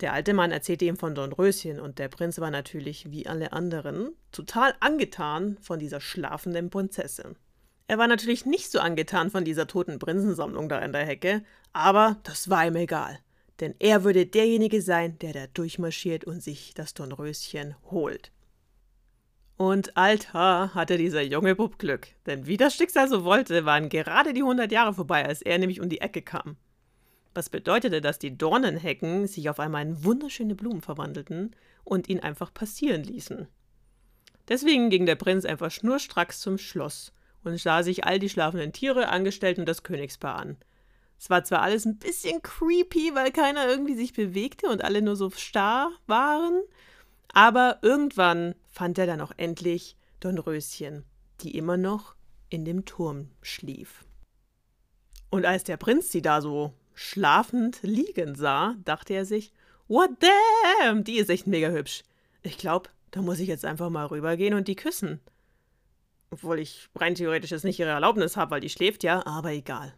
Der 0.00 0.12
alte 0.12 0.34
Mann 0.34 0.50
erzählte 0.50 0.86
ihm 0.86 0.96
von 0.96 1.14
Dornröschen 1.14 1.78
und 1.78 1.98
der 1.98 2.08
Prinz 2.08 2.40
war 2.40 2.50
natürlich, 2.50 3.10
wie 3.12 3.26
alle 3.26 3.52
anderen, 3.52 4.10
total 4.32 4.74
angetan 4.80 5.56
von 5.60 5.78
dieser 5.78 6.00
schlafenden 6.00 6.68
Prinzessin. 6.68 7.36
Er 7.86 7.98
war 7.98 8.08
natürlich 8.08 8.44
nicht 8.44 8.70
so 8.72 8.80
angetan 8.80 9.30
von 9.30 9.44
dieser 9.44 9.66
toten 9.66 9.98
Prinzensammlung 9.98 10.68
da 10.68 10.80
in 10.80 10.92
der 10.92 11.06
Hecke, 11.06 11.44
aber 11.72 12.16
das 12.24 12.50
war 12.50 12.66
ihm 12.66 12.76
egal, 12.76 13.20
denn 13.60 13.74
er 13.78 14.02
würde 14.02 14.26
derjenige 14.26 14.82
sein, 14.82 15.18
der 15.20 15.32
da 15.32 15.46
durchmarschiert 15.46 16.24
und 16.24 16.42
sich 16.42 16.74
das 16.74 16.94
Dornröschen 16.94 17.76
holt. 17.90 18.32
Und 19.56 19.96
Alter, 19.96 20.74
hatte 20.74 20.98
dieser 20.98 21.22
junge 21.22 21.54
Bub 21.54 21.78
Glück, 21.78 22.08
denn 22.26 22.48
wie 22.48 22.56
das 22.56 22.74
Schicksal 22.74 23.08
so 23.08 23.22
wollte, 23.22 23.64
waren 23.64 23.88
gerade 23.90 24.32
die 24.32 24.42
hundert 24.42 24.72
Jahre 24.72 24.92
vorbei, 24.92 25.24
als 25.24 25.42
er 25.42 25.58
nämlich 25.58 25.80
um 25.80 25.88
die 25.88 26.00
Ecke 26.00 26.22
kam 26.22 26.56
was 27.34 27.50
bedeutete, 27.50 28.00
dass 28.00 28.18
die 28.18 28.36
Dornenhecken 28.36 29.26
sich 29.26 29.50
auf 29.50 29.60
einmal 29.60 29.82
in 29.82 30.04
wunderschöne 30.04 30.54
Blumen 30.54 30.80
verwandelten 30.80 31.54
und 31.84 32.08
ihn 32.08 32.20
einfach 32.20 32.54
passieren 32.54 33.02
ließen. 33.02 33.48
Deswegen 34.48 34.90
ging 34.90 35.06
der 35.06 35.16
Prinz 35.16 35.44
einfach 35.44 35.70
schnurstracks 35.70 36.40
zum 36.40 36.58
Schloss 36.58 37.12
und 37.42 37.58
sah 37.58 37.82
sich 37.82 38.04
all 38.04 38.18
die 38.18 38.28
schlafenden 38.28 38.72
Tiere, 38.72 39.08
Angestellten 39.08 39.60
und 39.60 39.68
das 39.68 39.82
Königspaar 39.82 40.36
an. 40.36 40.56
Es 41.18 41.30
war 41.30 41.44
zwar 41.44 41.62
alles 41.62 41.84
ein 41.84 41.98
bisschen 41.98 42.42
creepy, 42.42 43.14
weil 43.14 43.30
keiner 43.30 43.66
irgendwie 43.68 43.94
sich 43.94 44.12
bewegte 44.12 44.68
und 44.68 44.82
alle 44.82 45.00
nur 45.00 45.16
so 45.16 45.30
starr 45.30 45.90
waren, 46.06 46.62
aber 47.32 47.78
irgendwann 47.82 48.54
fand 48.68 48.98
er 48.98 49.06
dann 49.06 49.20
auch 49.20 49.32
endlich 49.36 49.96
Dornröschen, 50.20 51.04
die 51.40 51.56
immer 51.56 51.76
noch 51.76 52.14
in 52.48 52.64
dem 52.64 52.84
Turm 52.84 53.30
schlief. 53.42 54.04
Und 55.30 55.46
als 55.46 55.64
der 55.64 55.76
Prinz 55.76 56.12
sie 56.12 56.22
da 56.22 56.40
so 56.40 56.72
schlafend 56.94 57.80
liegen 57.82 58.34
sah, 58.34 58.76
dachte 58.84 59.14
er 59.14 59.24
sich, 59.24 59.52
what 59.88 60.10
damn, 60.80 61.04
die 61.04 61.18
ist 61.18 61.30
echt 61.30 61.46
mega 61.46 61.68
hübsch. 61.68 62.02
Ich 62.42 62.58
glaube, 62.58 62.90
da 63.10 63.22
muss 63.22 63.38
ich 63.38 63.48
jetzt 63.48 63.64
einfach 63.64 63.90
mal 63.90 64.06
rübergehen 64.06 64.54
und 64.54 64.68
die 64.68 64.76
küssen. 64.76 65.20
Obwohl 66.30 66.58
ich 66.58 66.88
rein 66.96 67.14
theoretisch 67.14 67.52
jetzt 67.52 67.64
nicht 67.64 67.78
ihre 67.78 67.90
Erlaubnis 67.90 68.36
habe, 68.36 68.52
weil 68.52 68.60
die 68.60 68.68
schläft 68.68 69.04
ja, 69.04 69.24
aber 69.26 69.52
egal. 69.52 69.94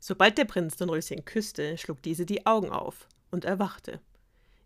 Sobald 0.00 0.38
der 0.38 0.44
Prinz 0.44 0.76
Dornröschen 0.76 1.24
küsste, 1.24 1.78
schlug 1.78 2.02
diese 2.02 2.26
die 2.26 2.46
Augen 2.46 2.70
auf 2.70 3.08
und 3.30 3.44
erwachte. 3.44 4.00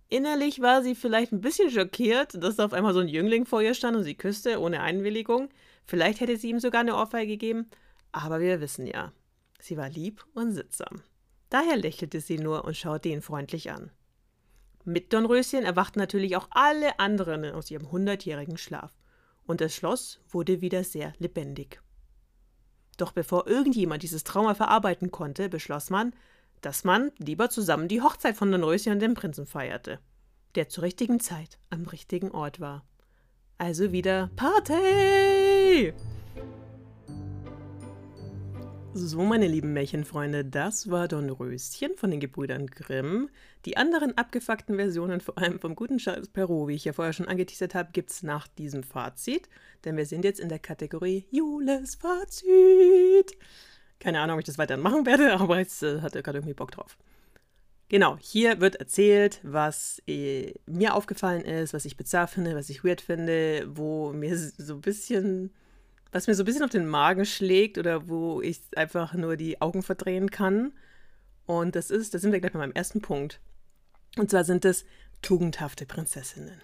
Innerlich 0.09 0.61
war 0.61 0.83
sie 0.83 0.95
vielleicht 0.95 1.33
ein 1.33 1.41
bisschen 1.41 1.71
schockiert, 1.71 2.43
dass 2.43 2.57
da 2.57 2.65
auf 2.65 2.73
einmal 2.73 2.95
so 2.95 3.01
ein 3.01 3.09
Jüngling 3.09 3.45
vor 3.45 3.61
ihr 3.61 3.75
stand 3.75 3.97
und 3.97 4.05
sie 4.05 4.15
küsste, 4.15 4.59
ohne 4.59 4.81
Einwilligung. 4.81 5.51
Vielleicht 5.85 6.21
hätte 6.21 6.37
sie 6.37 6.51
ihm 6.51 6.61
sogar 6.61 6.81
eine 6.81 6.97
Ohrfeige 6.97 7.33
gegeben, 7.33 7.69
aber 8.11 8.41
wir 8.41 8.61
wissen 8.61 8.87
ja, 8.87 9.13
sie 9.61 9.77
war 9.77 9.91
lieb 9.91 10.25
und 10.35 10.53
sittsam. 10.53 11.03
Daher 11.51 11.77
lächelte 11.77 12.21
sie 12.21 12.39
nur 12.39 12.65
und 12.65 12.77
schaute 12.77 13.09
ihn 13.09 13.23
freundlich 13.23 13.71
an. 13.71 13.91
Mit 14.85 15.13
Dornröschen 15.13 15.65
erwachten 15.65 15.99
natürlich 15.99 16.37
auch 16.37 16.49
alle 16.51 16.99
anderen 16.99 17.45
aus 17.53 17.71
ihrem 17.71 17.91
hundertjährigen 17.91 18.59
Schlaf, 18.59 18.93
und 19.47 19.61
das 19.61 19.75
Schloss 19.75 20.21
wurde 20.29 20.61
wieder 20.61 20.85
sehr 20.85 21.13
lebendig. 21.19 21.81
Doch 22.97 23.13
bevor 23.13 23.47
irgendjemand 23.47 24.03
dieses 24.03 24.25
Trauma 24.25 24.55
verarbeiten 24.55 25.11
konnte, 25.11 25.49
beschloss 25.49 25.89
man, 25.89 26.13
dass 26.61 26.85
man 26.85 27.13
lieber 27.19 27.49
zusammen 27.49 27.89
die 27.89 28.03
Hochzeit 28.03 28.37
von 28.37 28.51
Dornröschen 28.51 28.93
und 28.93 29.01
dem 29.01 29.15
Prinzen 29.15 29.47
feierte, 29.47 30.01
der 30.55 30.69
zur 30.69 30.85
richtigen 30.85 31.21
Zeit 31.21 31.59
am 31.71 31.85
richtigen 31.85 32.31
Ort 32.33 32.61
war. 32.61 32.85
Also 33.59 33.93
wieder 33.93 34.31
Party! 34.37 35.95
So, 39.01 39.23
meine 39.23 39.47
lieben 39.47 39.73
Märchenfreunde, 39.75 40.45
das 40.45 40.91
war 40.91 41.07
Dornröschen 41.07 41.97
von 41.97 42.11
den 42.11 42.19
Gebrüdern 42.19 42.67
Grimm. 42.67 43.31
Die 43.65 43.77
anderen 43.77 44.19
abgefuckten 44.19 44.75
Versionen, 44.75 45.21
vor 45.21 45.39
allem 45.39 45.61
vom 45.61 45.77
guten 45.77 45.99
Charles 45.99 46.27
Perrault, 46.27 46.67
wie 46.67 46.75
ich 46.75 46.85
ja 46.85 46.93
vorher 46.93 47.13
schon 47.13 47.29
angeteasert 47.29 47.77
habe, 47.77 47.91
gibt 47.93 48.11
es 48.11 48.25
nach 48.25 48.49
diesem 48.49 48.83
Fazit. 48.83 49.49
Denn 49.85 49.97
wir 49.97 50.05
sind 50.05 50.25
jetzt 50.25 50.41
in 50.41 50.49
der 50.49 50.59
Kategorie 50.59 51.27
Jules 51.31 51.95
Fazit. 51.95 53.39
Keine 54.01 54.19
Ahnung, 54.19 54.35
ob 54.35 54.41
ich 54.41 54.47
das 54.47 54.59
weiterhin 54.59 54.83
machen 54.83 55.07
werde, 55.07 55.33
aber 55.39 55.59
jetzt 55.59 55.85
äh, 55.85 56.01
hat 56.01 56.17
er 56.17 56.23
gerade 56.23 56.39
irgendwie 56.39 56.55
Bock 56.55 56.73
drauf. 56.73 56.99
Genau, 57.89 58.19
hier 58.21 58.61
wird 58.61 58.75
erzählt, 58.77 59.39
was 59.45 60.03
äh, 60.09 60.55
mir 60.67 60.97
aufgefallen 60.97 61.43
ist, 61.43 61.73
was 61.73 61.85
ich 61.85 61.97
bizarr 61.97 62.27
finde, 62.27 62.57
was 62.57 62.69
ich 62.69 62.83
weird 62.83 63.01
finde, 63.01 63.65
wo 63.69 64.13
mir 64.13 64.37
so 64.37 64.75
ein 64.75 64.81
bisschen 64.81 65.53
was 66.13 66.27
mir 66.27 66.35
so 66.35 66.43
ein 66.43 66.47
bisschen 66.47 66.65
auf 66.65 66.71
den 66.71 66.87
Magen 66.87 67.25
schlägt 67.25 67.79
oder 67.79 68.09
wo 68.09 68.41
ich 68.41 68.61
einfach 68.77 69.15
nur 69.15 69.37
die 69.37 69.61
Augen 69.61 69.83
verdrehen 69.83 70.31
kann. 70.31 70.73
Und 71.47 71.77
das 71.77 71.91
ist, 71.91 72.15
da 72.15 72.19
sind 72.19 72.33
wir 72.33 72.41
gleich 72.41 72.53
bei 72.53 72.59
meinem 72.59 72.73
ersten 72.73 73.01
Punkt. 73.01 73.41
Und 74.17 74.31
zwar 74.31 74.45
sind 74.45 74.65
es 74.65 74.85
tugendhafte 75.23 75.87
Prinzessinnen, 75.87 76.61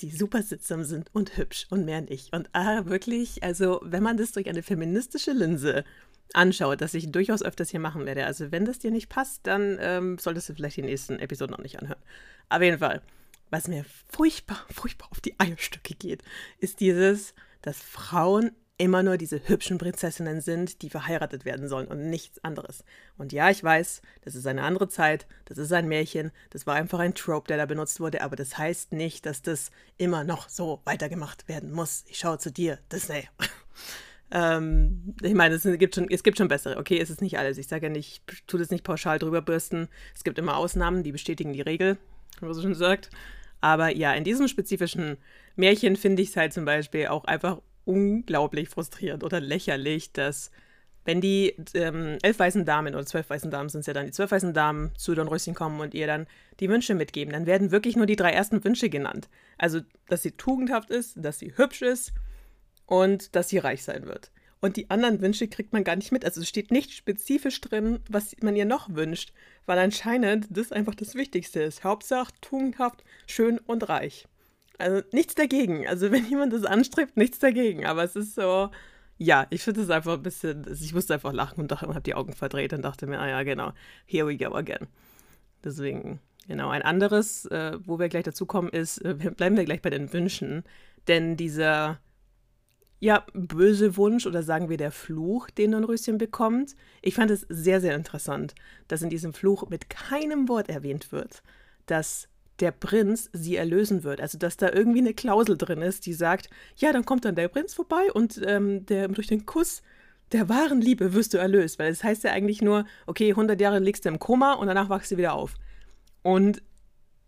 die 0.00 0.10
super 0.10 0.42
sittsam 0.42 0.84
sind 0.84 1.10
und 1.12 1.36
hübsch 1.36 1.66
und 1.70 1.84
mehr 1.84 2.00
nicht. 2.00 2.32
Und 2.32 2.48
ah, 2.52 2.84
wirklich, 2.86 3.42
also 3.42 3.80
wenn 3.82 4.02
man 4.02 4.16
das 4.16 4.32
durch 4.32 4.48
eine 4.48 4.62
feministische 4.62 5.32
Linse 5.32 5.84
anschaut, 6.32 6.80
das 6.80 6.94
ich 6.94 7.10
durchaus 7.10 7.42
öfters 7.42 7.70
hier 7.70 7.80
machen 7.80 8.06
werde. 8.06 8.26
Also 8.26 8.50
wenn 8.52 8.64
das 8.64 8.78
dir 8.78 8.90
nicht 8.90 9.08
passt, 9.08 9.46
dann 9.46 9.78
ähm, 9.80 10.18
solltest 10.18 10.48
du 10.48 10.54
vielleicht 10.54 10.76
die 10.76 10.82
nächsten 10.82 11.18
Episoden 11.18 11.52
noch 11.52 11.62
nicht 11.62 11.78
anhören. 11.78 12.02
Auf 12.48 12.62
jeden 12.62 12.78
Fall, 12.78 13.02
was 13.50 13.68
mir 13.68 13.84
furchtbar, 14.08 14.64
furchtbar 14.70 15.08
auf 15.10 15.20
die 15.20 15.38
Eierstücke 15.38 15.94
geht, 15.94 16.22
ist 16.58 16.80
dieses, 16.80 17.34
dass 17.62 17.80
Frauen 17.80 18.52
immer 18.78 19.02
nur 19.02 19.16
diese 19.16 19.40
hübschen 19.48 19.78
Prinzessinnen 19.78 20.40
sind, 20.40 20.82
die 20.82 20.90
verheiratet 20.90 21.44
werden 21.44 21.68
sollen 21.68 21.88
und 21.88 22.10
nichts 22.10 22.42
anderes. 22.44 22.84
Und 23.16 23.32
ja, 23.32 23.50
ich 23.50 23.64
weiß, 23.64 24.02
das 24.22 24.34
ist 24.34 24.46
eine 24.46 24.62
andere 24.62 24.88
Zeit, 24.88 25.26
das 25.46 25.58
ist 25.58 25.72
ein 25.72 25.88
Märchen, 25.88 26.30
das 26.50 26.66
war 26.66 26.74
einfach 26.74 26.98
ein 26.98 27.14
Trope, 27.14 27.48
der 27.48 27.56
da 27.56 27.66
benutzt 27.66 28.00
wurde, 28.00 28.22
aber 28.22 28.36
das 28.36 28.58
heißt 28.58 28.92
nicht, 28.92 29.24
dass 29.24 29.42
das 29.42 29.70
immer 29.96 30.24
noch 30.24 30.48
so 30.48 30.82
weitergemacht 30.84 31.48
werden 31.48 31.72
muss. 31.72 32.04
Ich 32.08 32.18
schaue 32.18 32.38
zu 32.38 32.52
dir, 32.52 32.78
Disney. 32.92 33.28
ähm, 34.30 35.14
ich 35.22 35.34
meine, 35.34 35.54
es 35.54 35.62
gibt, 35.62 35.94
schon, 35.94 36.10
es 36.10 36.22
gibt 36.22 36.36
schon 36.36 36.48
bessere, 36.48 36.76
okay, 36.76 37.00
es 37.00 37.08
ist 37.08 37.22
nicht 37.22 37.38
alles. 37.38 37.56
Ich 37.56 37.68
sage 37.68 37.86
ja 37.86 37.92
nicht, 37.92 38.22
ich 38.30 38.42
tue 38.46 38.60
das 38.60 38.70
nicht 38.70 38.84
pauschal 38.84 39.18
drüber 39.18 39.40
bürsten. 39.40 39.88
Es 40.14 40.22
gibt 40.22 40.38
immer 40.38 40.56
Ausnahmen, 40.56 41.02
die 41.02 41.12
bestätigen 41.12 41.54
die 41.54 41.62
Regel, 41.62 41.96
wie 42.40 42.44
man 42.44 42.54
so 42.54 42.60
schon 42.60 42.74
sagt. 42.74 43.08
Aber 43.62 43.88
ja, 43.88 44.12
in 44.12 44.24
diesem 44.24 44.48
spezifischen 44.48 45.16
Märchen 45.56 45.96
finde 45.96 46.22
ich 46.22 46.30
es 46.30 46.36
halt 46.36 46.52
zum 46.52 46.64
Beispiel 46.64 47.08
auch 47.08 47.24
einfach 47.24 47.60
unglaublich 47.84 48.68
frustrierend 48.68 49.24
oder 49.24 49.40
lächerlich, 49.40 50.12
dass 50.12 50.50
wenn 51.04 51.20
die 51.20 51.54
ähm, 51.74 52.18
elf 52.22 52.38
weißen 52.38 52.64
Damen 52.64 52.94
oder 52.94 53.06
zwölf 53.06 53.30
weißen 53.30 53.50
Damen 53.50 53.68
sind 53.68 53.80
es 53.80 53.86
ja 53.86 53.94
dann, 53.94 54.06
die 54.06 54.12
zwölf 54.12 54.32
weißen 54.32 54.52
Damen 54.52 54.90
zu 54.96 55.14
Dornröschen 55.14 55.54
kommen 55.54 55.80
und 55.80 55.94
ihr 55.94 56.06
dann 56.06 56.26
die 56.58 56.68
Wünsche 56.68 56.94
mitgeben, 56.94 57.32
dann 57.32 57.46
werden 57.46 57.70
wirklich 57.70 57.96
nur 57.96 58.06
die 58.06 58.16
drei 58.16 58.32
ersten 58.32 58.64
Wünsche 58.64 58.90
genannt. 58.90 59.28
Also, 59.56 59.80
dass 60.08 60.22
sie 60.22 60.32
tugendhaft 60.32 60.90
ist, 60.90 61.14
dass 61.16 61.38
sie 61.38 61.56
hübsch 61.56 61.82
ist 61.82 62.12
und 62.86 63.36
dass 63.36 63.48
sie 63.48 63.58
reich 63.58 63.84
sein 63.84 64.06
wird. 64.06 64.32
Und 64.60 64.76
die 64.76 64.90
anderen 64.90 65.20
Wünsche 65.20 65.48
kriegt 65.48 65.72
man 65.72 65.84
gar 65.84 65.96
nicht 65.96 66.12
mit. 66.12 66.24
Also 66.24 66.40
es 66.40 66.48
steht 66.48 66.70
nicht 66.70 66.92
spezifisch 66.92 67.60
drin, 67.60 68.00
was 68.08 68.34
man 68.42 68.56
ihr 68.56 68.64
noch 68.64 68.88
wünscht, 68.94 69.32
weil 69.66 69.78
anscheinend 69.78 70.46
das 70.50 70.72
einfach 70.72 70.94
das 70.94 71.14
Wichtigste 71.14 71.62
ist. 71.62 71.84
Hauptsache 71.84 72.32
tugendhaft, 72.40 73.04
schön 73.26 73.58
und 73.58 73.88
reich. 73.88 74.26
Also 74.78 75.02
nichts 75.12 75.34
dagegen. 75.34 75.86
Also 75.86 76.10
wenn 76.12 76.26
jemand 76.26 76.52
das 76.52 76.64
anstrebt, 76.64 77.16
nichts 77.16 77.38
dagegen. 77.38 77.86
Aber 77.86 78.04
es 78.04 78.16
ist 78.16 78.34
so, 78.34 78.70
ja, 79.18 79.46
ich 79.50 79.62
finde 79.62 79.82
es 79.82 79.90
einfach 79.90 80.14
ein 80.14 80.22
bisschen, 80.22 80.66
ich 80.70 80.94
musste 80.94 81.14
einfach 81.14 81.32
lachen 81.32 81.62
und 81.62 81.80
habe 81.80 82.00
die 82.00 82.14
Augen 82.14 82.34
verdreht 82.34 82.72
und 82.72 82.82
dachte 82.82 83.06
mir, 83.06 83.18
ah 83.18 83.28
ja, 83.28 83.42
genau, 83.42 83.72
here 84.04 84.26
we 84.26 84.36
go 84.36 84.54
again. 84.54 84.86
Deswegen, 85.64 86.20
genau, 86.46 86.68
ein 86.68 86.82
anderes, 86.82 87.46
äh, 87.46 87.78
wo 87.84 87.98
wir 87.98 88.08
gleich 88.08 88.24
dazu 88.24 88.46
kommen, 88.46 88.68
ist, 88.68 88.98
äh, 88.98 89.14
bleiben 89.14 89.56
wir 89.56 89.64
gleich 89.64 89.82
bei 89.82 89.90
den 89.90 90.12
Wünschen. 90.12 90.64
Denn 91.08 91.36
dieser, 91.36 91.98
ja, 93.00 93.24
böse 93.32 93.96
Wunsch 93.96 94.26
oder 94.26 94.42
sagen 94.42 94.68
wir 94.68 94.76
der 94.76 94.92
Fluch, 94.92 95.48
den 95.50 95.72
Dornröschen 95.72 96.18
bekommt, 96.18 96.76
ich 97.00 97.14
fand 97.14 97.30
es 97.30 97.46
sehr, 97.48 97.80
sehr 97.80 97.94
interessant, 97.94 98.54
dass 98.88 99.02
in 99.02 99.10
diesem 99.10 99.32
Fluch 99.32 99.68
mit 99.68 99.88
keinem 99.88 100.48
Wort 100.48 100.68
erwähnt 100.68 101.10
wird, 101.10 101.42
dass 101.86 102.28
der 102.60 102.70
Prinz 102.70 103.30
sie 103.32 103.56
erlösen 103.56 104.02
wird. 104.02 104.20
Also, 104.20 104.38
dass 104.38 104.56
da 104.56 104.72
irgendwie 104.72 105.00
eine 105.00 105.14
Klausel 105.14 105.56
drin 105.56 105.82
ist, 105.82 106.06
die 106.06 106.12
sagt, 106.12 106.48
ja, 106.76 106.92
dann 106.92 107.04
kommt 107.04 107.24
dann 107.24 107.34
der 107.34 107.48
Prinz 107.48 107.74
vorbei 107.74 108.10
und 108.12 108.40
ähm, 108.46 108.86
der, 108.86 109.08
durch 109.08 109.26
den 109.26 109.46
Kuss 109.46 109.82
der 110.32 110.48
wahren 110.48 110.80
Liebe 110.80 111.14
wirst 111.14 111.34
du 111.34 111.38
erlöst. 111.38 111.78
Weil 111.78 111.90
es 111.90 111.98
das 111.98 112.04
heißt 112.04 112.24
ja 112.24 112.32
eigentlich 112.32 112.62
nur, 112.62 112.84
okay, 113.06 113.30
100 113.30 113.60
Jahre 113.60 113.78
liegst 113.78 114.04
du 114.04 114.08
im 114.08 114.18
Koma 114.18 114.54
und 114.54 114.66
danach 114.66 114.88
wachst 114.88 115.10
du 115.10 115.16
wieder 115.16 115.34
auf. 115.34 115.54
Und 116.22 116.62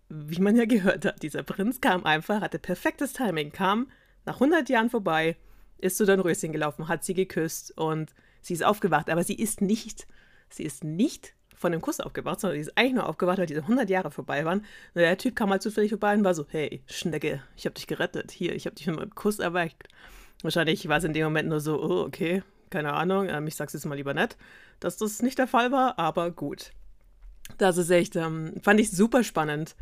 wie 0.09 0.41
man 0.41 0.57
ja 0.57 0.65
gehört 0.65 1.05
hat, 1.05 1.23
dieser 1.23 1.43
Prinz 1.43 1.81
kam 1.81 2.05
einfach, 2.05 2.41
hatte 2.41 2.59
perfektes 2.59 3.13
Timing, 3.13 3.53
kam 3.53 3.91
nach 4.25 4.35
100 4.35 4.69
Jahren 4.69 4.91
vorbei, 4.91 5.37
ist 5.79 5.97
zu 5.97 6.07
Dornröschen 6.07 6.53
gelaufen, 6.53 6.89
hat 6.89 7.05
sie 7.05 7.15
geküsst 7.15 7.77
und 7.77 8.15
sie 8.41 8.55
ist 8.55 8.65
aufgewacht. 8.65 9.11
Aber 9.11 9.23
sie 9.23 9.35
ist 9.35 9.61
nicht, 9.61 10.09
sie 10.49 10.65
ist 10.65 10.83
nicht 10.83 11.35
von 11.59 11.73
dem 11.73 11.81
Kuss 11.81 12.01
aufgewacht, 12.01 12.41
sondern 12.41 12.55
die 12.55 12.63
ist 12.63 12.77
eigentlich 12.77 12.95
nur 12.95 13.09
aufgewacht, 13.09 13.39
weil 13.39 13.47
diese 13.47 13.63
100 13.63 13.91
Jahre 13.91 14.11
vorbei 14.11 14.45
waren. 14.45 14.61
Und 14.61 15.01
der 15.01 15.19
Typ 15.19 15.35
kam 15.35 15.51
halt 15.51 15.63
zufällig 15.63 15.91
vorbei 15.91 16.15
und 16.15 16.25
war 16.25 16.35
so, 16.35 16.47
hey, 16.49 16.83
Schnecke, 16.87 17.43
ich 17.57 17.67
hab 17.67 17.75
dich 17.75 17.87
gerettet. 17.87 18.31
Hier, 18.31 18.55
ich 18.55 18.67
hab 18.67 18.77
dich 18.77 18.87
mit 18.87 18.99
einem 18.99 19.15
Kuss 19.15 19.39
erweckt. 19.41 19.89
Wahrscheinlich 20.43 20.89
war 20.89 20.99
es 20.99 21.05
in 21.05 21.13
dem 21.13 21.25
Moment 21.25 21.49
nur 21.49 21.61
so, 21.61 21.83
oh, 21.83 22.05
okay, 22.05 22.43
keine 22.71 22.93
Ahnung, 22.93 23.29
ähm, 23.29 23.47
ich 23.47 23.57
sag's 23.57 23.73
jetzt 23.73 23.87
mal 23.87 23.97
lieber 23.97 24.15
nicht, 24.15 24.37
dass 24.79 24.97
das 24.97 25.23
nicht 25.23 25.39
der 25.39 25.49
Fall 25.49 25.73
war, 25.73 25.99
aber 25.99 26.31
gut. 26.31 26.73
Das 27.57 27.77
ist 27.77 27.91
echt, 27.91 28.15
ähm, 28.15 28.55
fand 28.63 28.79
ich 28.79 28.91
super 28.91 29.25
spannend, 29.25 29.75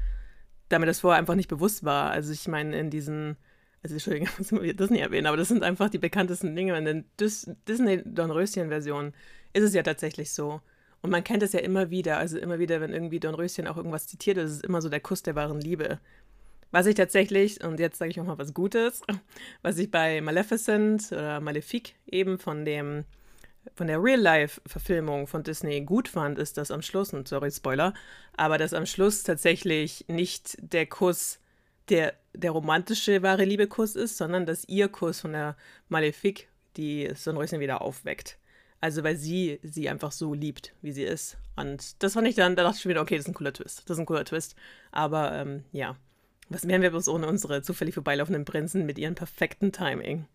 da 0.69 0.79
mir 0.79 0.87
das 0.87 1.01
vorher 1.01 1.19
einfach 1.19 1.35
nicht 1.35 1.49
bewusst 1.49 1.85
war. 1.85 2.11
Also 2.11 2.33
ich 2.33 2.49
meine, 2.49 2.79
in 2.79 2.91
diesen, 2.91 3.37
also 3.83 3.95
Entschuldigung, 3.95 4.29
ich 4.39 4.51
immer 4.51 4.63
wieder 4.63 4.75
Disney 4.75 5.01
erwähnen, 5.01 5.27
aber 5.27 5.37
das 5.37 5.49
sind 5.49 5.63
einfach 5.63 5.91
die 5.91 5.99
bekanntesten 5.99 6.57
Dinge. 6.57 6.79
In 6.79 6.85
den 6.87 7.05
Disney-Dornröschen-Versionen 7.21 9.13
ist 9.53 9.65
es 9.65 9.75
ja 9.75 9.83
tatsächlich 9.83 10.33
so, 10.33 10.63
und 11.07 11.13
man 11.13 11.23
kennt 11.23 11.45
es 11.45 11.53
ja 11.53 11.61
immer 11.61 11.91
wieder, 11.91 12.19
also 12.19 12.37
immer 12.37 12.59
wieder, 12.59 12.81
wenn 12.81 12.93
irgendwie 12.93 13.21
Dornröschen 13.21 13.69
auch 13.69 13.77
irgendwas 13.77 14.09
zitiert, 14.09 14.39
ist 14.39 14.51
es 14.51 14.61
immer 14.63 14.83
so 14.83 14.89
der 14.89 14.99
Kuss 14.99 15.23
der 15.23 15.37
wahren 15.37 15.61
Liebe. 15.61 16.01
Was 16.73 16.87
ich 16.87 16.97
tatsächlich, 16.97 17.63
und 17.63 17.79
jetzt 17.79 17.99
sage 17.99 18.11
ich 18.11 18.19
auch 18.19 18.25
mal 18.25 18.39
was 18.39 18.53
Gutes, 18.53 19.03
was 19.63 19.79
ich 19.79 19.89
bei 19.89 20.21
Maleficent 20.21 21.13
oder 21.13 21.39
Malefic 21.39 21.95
eben 22.07 22.41
von 22.41 22.65
dem 22.65 23.05
von 23.77 23.87
der 23.87 24.03
Real-Life-Verfilmung 24.03 25.29
von 25.29 25.45
Disney 25.45 25.83
gut 25.83 26.09
fand, 26.09 26.41
ist, 26.41 26.57
dass 26.57 26.73
am 26.73 26.83
Schluss, 26.83 27.13
und 27.13 27.29
sorry, 27.29 27.53
Spoiler, 27.53 27.95
aber 28.37 28.59
dass 28.59 28.75
am 28.75 28.87
Schluss 28.87 29.23
tatsächlich 29.23 30.07
nicht 30.09 30.57
der 30.61 30.87
Kuss 30.87 31.39
der, 31.89 32.15
der 32.35 32.51
romantische 32.51 33.23
wahre 33.23 33.45
Liebe-Kuss 33.45 33.95
ist, 33.95 34.17
sondern 34.19 34.45
dass 34.45 34.69
ihr 34.69 34.89
Kuss 34.89 35.21
von 35.21 35.33
der 35.33 35.57
Malefic 35.89 36.49
die 36.77 37.13
Dornröschen 37.25 37.61
wieder 37.61 37.81
aufweckt. 37.81 38.39
Also 38.81 39.03
weil 39.03 39.17
sie 39.17 39.59
sie 39.63 39.89
einfach 39.89 40.13
so 40.13 40.35
liebt, 40.35 40.75
wie 40.83 40.93
sie 40.93 41.05
ist. 41.05 41.39
Und 41.57 42.03
das 42.03 42.13
fand 42.13 42.29
ich 42.29 42.35
dann, 42.35 42.57
da 42.57 42.63
dachte 42.63 42.79
ich 42.79 42.87
wieder, 42.87 43.01
okay, 43.01 43.17
das 43.17 43.25
ist 43.25 43.31
ein 43.31 43.35
cooler 43.35 43.53
Twist. 43.53 43.83
Das 43.87 43.97
ist 43.97 44.01
ein 44.01 44.07
cooler 44.07 44.25
Twist. 44.25 44.55
Aber 44.93 45.33
ähm, 45.33 45.65
ja, 45.73 45.97
was 46.49 46.69
wären 46.69 46.83
wir 46.83 46.91
bloß 46.91 47.09
ohne 47.09 47.27
unsere 47.27 47.63
zufällig 47.63 47.95
vorbeilaufenden 47.95 48.45
Prinzen 48.45 48.87
mit 48.87 48.99
ihrem 48.99 49.15
perfekten 49.15 49.73
Timing? 49.73 50.27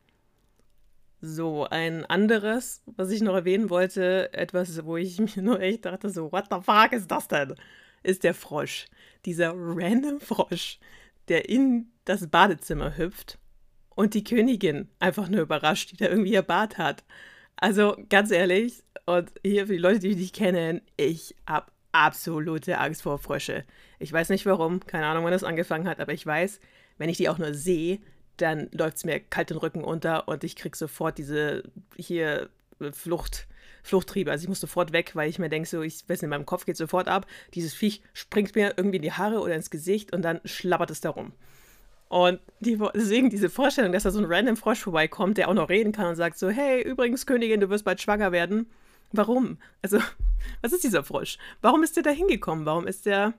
So, 1.22 1.66
ein 1.66 2.04
anderes, 2.06 2.82
was 2.88 3.12
ich 3.12 3.22
noch 3.22 3.36
erwähnen 3.36 3.70
wollte, 3.70 4.34
etwas, 4.34 4.84
wo 4.86 4.98
ich 4.98 5.20
mir 5.36 5.44
nur 5.44 5.60
echt 5.62 5.86
dachte, 5.86 6.10
so, 6.10 6.32
what 6.32 6.46
the 6.50 6.58
fuck 6.62 6.92
ist 6.94 7.12
das 7.12 7.28
denn? 7.28 7.56
Ist 8.04 8.24
der 8.24 8.34
Frosch. 8.34 8.88
Dieser 9.26 9.54
random 9.56 10.20
Frosch, 10.20 10.80
der 11.28 11.48
in 11.48 11.92
das 12.06 12.28
Badezimmer 12.28 12.98
hüpft 12.98 13.38
und 13.90 14.16
die 14.16 14.24
Königin 14.24 14.90
einfach 15.00 15.30
nur 15.30 15.42
überrascht, 15.42 15.92
die 15.92 15.98
da 15.98 16.08
irgendwie 16.08 16.34
ihr 16.34 16.42
Bad 16.42 16.80
hat. 16.80 17.04
Also 17.62 17.96
ganz 18.10 18.32
ehrlich, 18.32 18.84
und 19.06 19.32
hier 19.44 19.68
für 19.68 19.74
die 19.74 19.80
Leute, 19.80 20.00
die 20.00 20.08
mich 20.10 20.18
nicht 20.18 20.36
kennen, 20.36 20.82
ich 20.98 21.36
habe 21.48 21.72
absolute 21.92 22.80
Angst 22.80 23.04
vor 23.04 23.20
Frösche. 23.20 23.66
Ich 24.00 24.12
weiß 24.12 24.30
nicht 24.30 24.48
warum, 24.48 24.80
keine 24.86 25.06
Ahnung, 25.06 25.24
wann 25.24 25.32
das 25.32 25.44
angefangen 25.44 25.88
hat, 25.88 26.00
aber 26.00 26.12
ich 26.12 26.26
weiß, 26.26 26.60
wenn 26.98 27.10
ich 27.10 27.18
die 27.18 27.30
auch 27.30 27.38
nur 27.38 27.54
sehe, 27.54 28.00
dann 28.38 28.68
läuft 28.72 28.98
es 28.98 29.06
mir 29.06 29.20
kalt 29.20 29.52
den 29.52 29.58
Rücken 29.58 29.84
unter 29.84 30.28
und 30.28 30.44
ich 30.44 30.56
kriege 30.56 30.76
sofort 30.76 31.20
diese 31.20 31.64
hier 31.96 32.50
Flucht, 32.94 33.48
Fluchttriebe. 33.84 34.32
Also 34.32 34.44
ich 34.44 34.50
muss 34.50 34.60
sofort 34.60 34.92
weg, 34.92 35.16
weil 35.16 35.30
ich 35.30 35.38
mir 35.38 35.50
denke, 35.50 35.70
so, 35.70 35.84
ich 35.84 36.02
weiß 36.08 36.10
nicht, 36.10 36.24
in 36.24 36.30
meinem 36.30 36.48
Kopf 36.48 36.66
geht 36.66 36.78
sofort 36.78 37.08
ab. 37.08 37.28
Dieses 37.54 37.76
Viech 37.76 38.02
springt 38.14 38.56
mir 38.56 38.74
irgendwie 38.76 38.98
in 38.98 39.04
die 39.04 39.12
Haare 39.12 39.40
oder 39.40 39.54
ins 39.54 39.70
Gesicht 39.70 40.14
und 40.16 40.24
dann 40.24 40.42
schlabbert 40.46 40.90
es 40.90 41.02
da 41.02 41.12
rum. 41.12 41.34
Und 42.12 42.42
die, 42.60 42.78
deswegen 42.94 43.30
diese 43.30 43.50
Vorstellung, 43.50 43.94
dass 43.94 44.04
da 44.04 44.12
so 44.12 44.20
ein 44.20 44.26
random 44.26 44.58
Frosch 44.58 44.80
vorbeikommt, 44.82 45.38
der 45.38 45.48
auch 45.48 45.54
noch 45.54 45.70
reden 45.70 45.94
kann 45.94 46.08
und 46.08 46.18
sagt 46.18 46.38
so, 46.38 46.50
hey, 46.50 46.82
übrigens, 46.82 47.26
Königin, 47.26 47.62
du 47.62 47.70
wirst 47.70 47.86
bald 47.86 48.02
schwanger 48.02 48.34
werden. 48.34 48.70
Warum? 49.14 49.60
Also, 49.82 50.00
was 50.62 50.74
ist 50.74 50.84
dieser 50.84 51.06
Frosch? 51.06 51.38
Warum 51.62 51.84
ist 51.84 51.96
der 51.96 52.04
da 52.04 52.10
hingekommen? 52.10 52.66
Warum 52.66 52.86
ist 52.86 53.06
der 53.06 53.34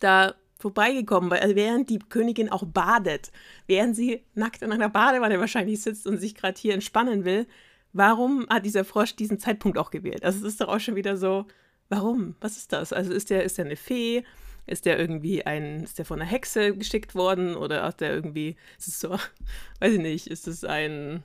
da 0.00 0.34
vorbeigekommen? 0.58 1.30
Weil, 1.30 1.40
also 1.40 1.56
während 1.56 1.88
die 1.88 1.98
Königin 1.98 2.52
auch 2.52 2.66
badet, 2.66 3.32
während 3.66 3.96
sie 3.96 4.22
nackt 4.34 4.60
in 4.60 4.70
einer 4.70 4.90
Badewanne 4.90 5.40
wahrscheinlich 5.40 5.80
sitzt 5.80 6.06
und 6.06 6.18
sich 6.18 6.34
gerade 6.34 6.60
hier 6.60 6.74
entspannen 6.74 7.24
will, 7.24 7.46
warum 7.94 8.46
hat 8.50 8.66
dieser 8.66 8.84
Frosch 8.84 9.16
diesen 9.16 9.38
Zeitpunkt 9.38 9.78
auch 9.78 9.90
gewählt? 9.90 10.26
Also, 10.26 10.40
es 10.40 10.52
ist 10.52 10.60
doch 10.60 10.68
auch 10.68 10.80
schon 10.80 10.96
wieder 10.96 11.16
so, 11.16 11.46
warum? 11.88 12.36
Was 12.42 12.58
ist 12.58 12.70
das? 12.74 12.92
Also, 12.92 13.14
ist 13.14 13.30
der, 13.30 13.44
ist 13.44 13.56
der 13.56 13.64
eine 13.64 13.76
Fee? 13.76 14.24
Ist 14.68 14.86
der 14.86 14.98
irgendwie 14.98 15.44
ein, 15.46 15.82
ist 15.84 15.98
der 15.98 16.04
von 16.04 16.20
einer 16.20 16.30
Hexe 16.30 16.76
geschickt 16.76 17.14
worden 17.14 17.56
oder 17.56 17.82
hat 17.82 18.00
der 18.00 18.12
irgendwie, 18.12 18.56
ist 18.78 18.88
es 18.88 19.00
so, 19.00 19.10
weiß 19.80 19.94
ich 19.94 20.00
nicht, 20.00 20.26
ist 20.26 20.46
es 20.46 20.64
ein, 20.64 21.22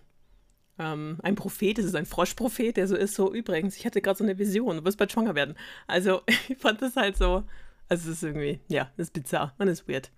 ähm, 0.80 1.20
ein 1.24 1.36
Prophet, 1.36 1.78
ist 1.80 1.86
es 1.86 1.96
ein 1.96 2.06
Froschprophet, 2.06 2.78
der 2.78 2.88
so 2.88 2.96
ist, 2.96 3.16
so 3.16 3.34
übrigens, 3.34 3.78
ich 3.78 3.86
hatte 3.86 4.02
gerade 4.02 4.18
so 4.18 4.24
eine 4.24 4.38
Vision, 4.38 4.78
du 4.78 4.86
wirst 4.86 4.98
bald 4.98 5.12
schwanger 5.12 5.36
werden. 5.36 5.56
Also 5.88 6.22
ich 6.50 6.58
fand 6.58 6.82
das 6.82 6.96
halt 6.96 7.18
so, 7.18 7.44
also 7.90 8.10
es 8.10 8.18
ist 8.18 8.24
irgendwie, 8.24 8.60
ja, 8.70 8.92
das 8.98 9.08
ist 9.08 9.14
bizarr 9.14 9.54
und 9.58 9.68
ist 9.68 9.88
weird. 9.88 10.12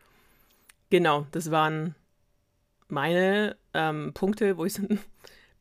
Genau, 0.89 1.27
das 1.32 1.51
waren 1.51 1.96
meine 2.88 3.58
ähm, 3.74 4.12
Punkte, 4.13 4.58
wo 4.58 4.65
ich 4.65 4.74
so 4.74 4.84
ein 4.89 5.00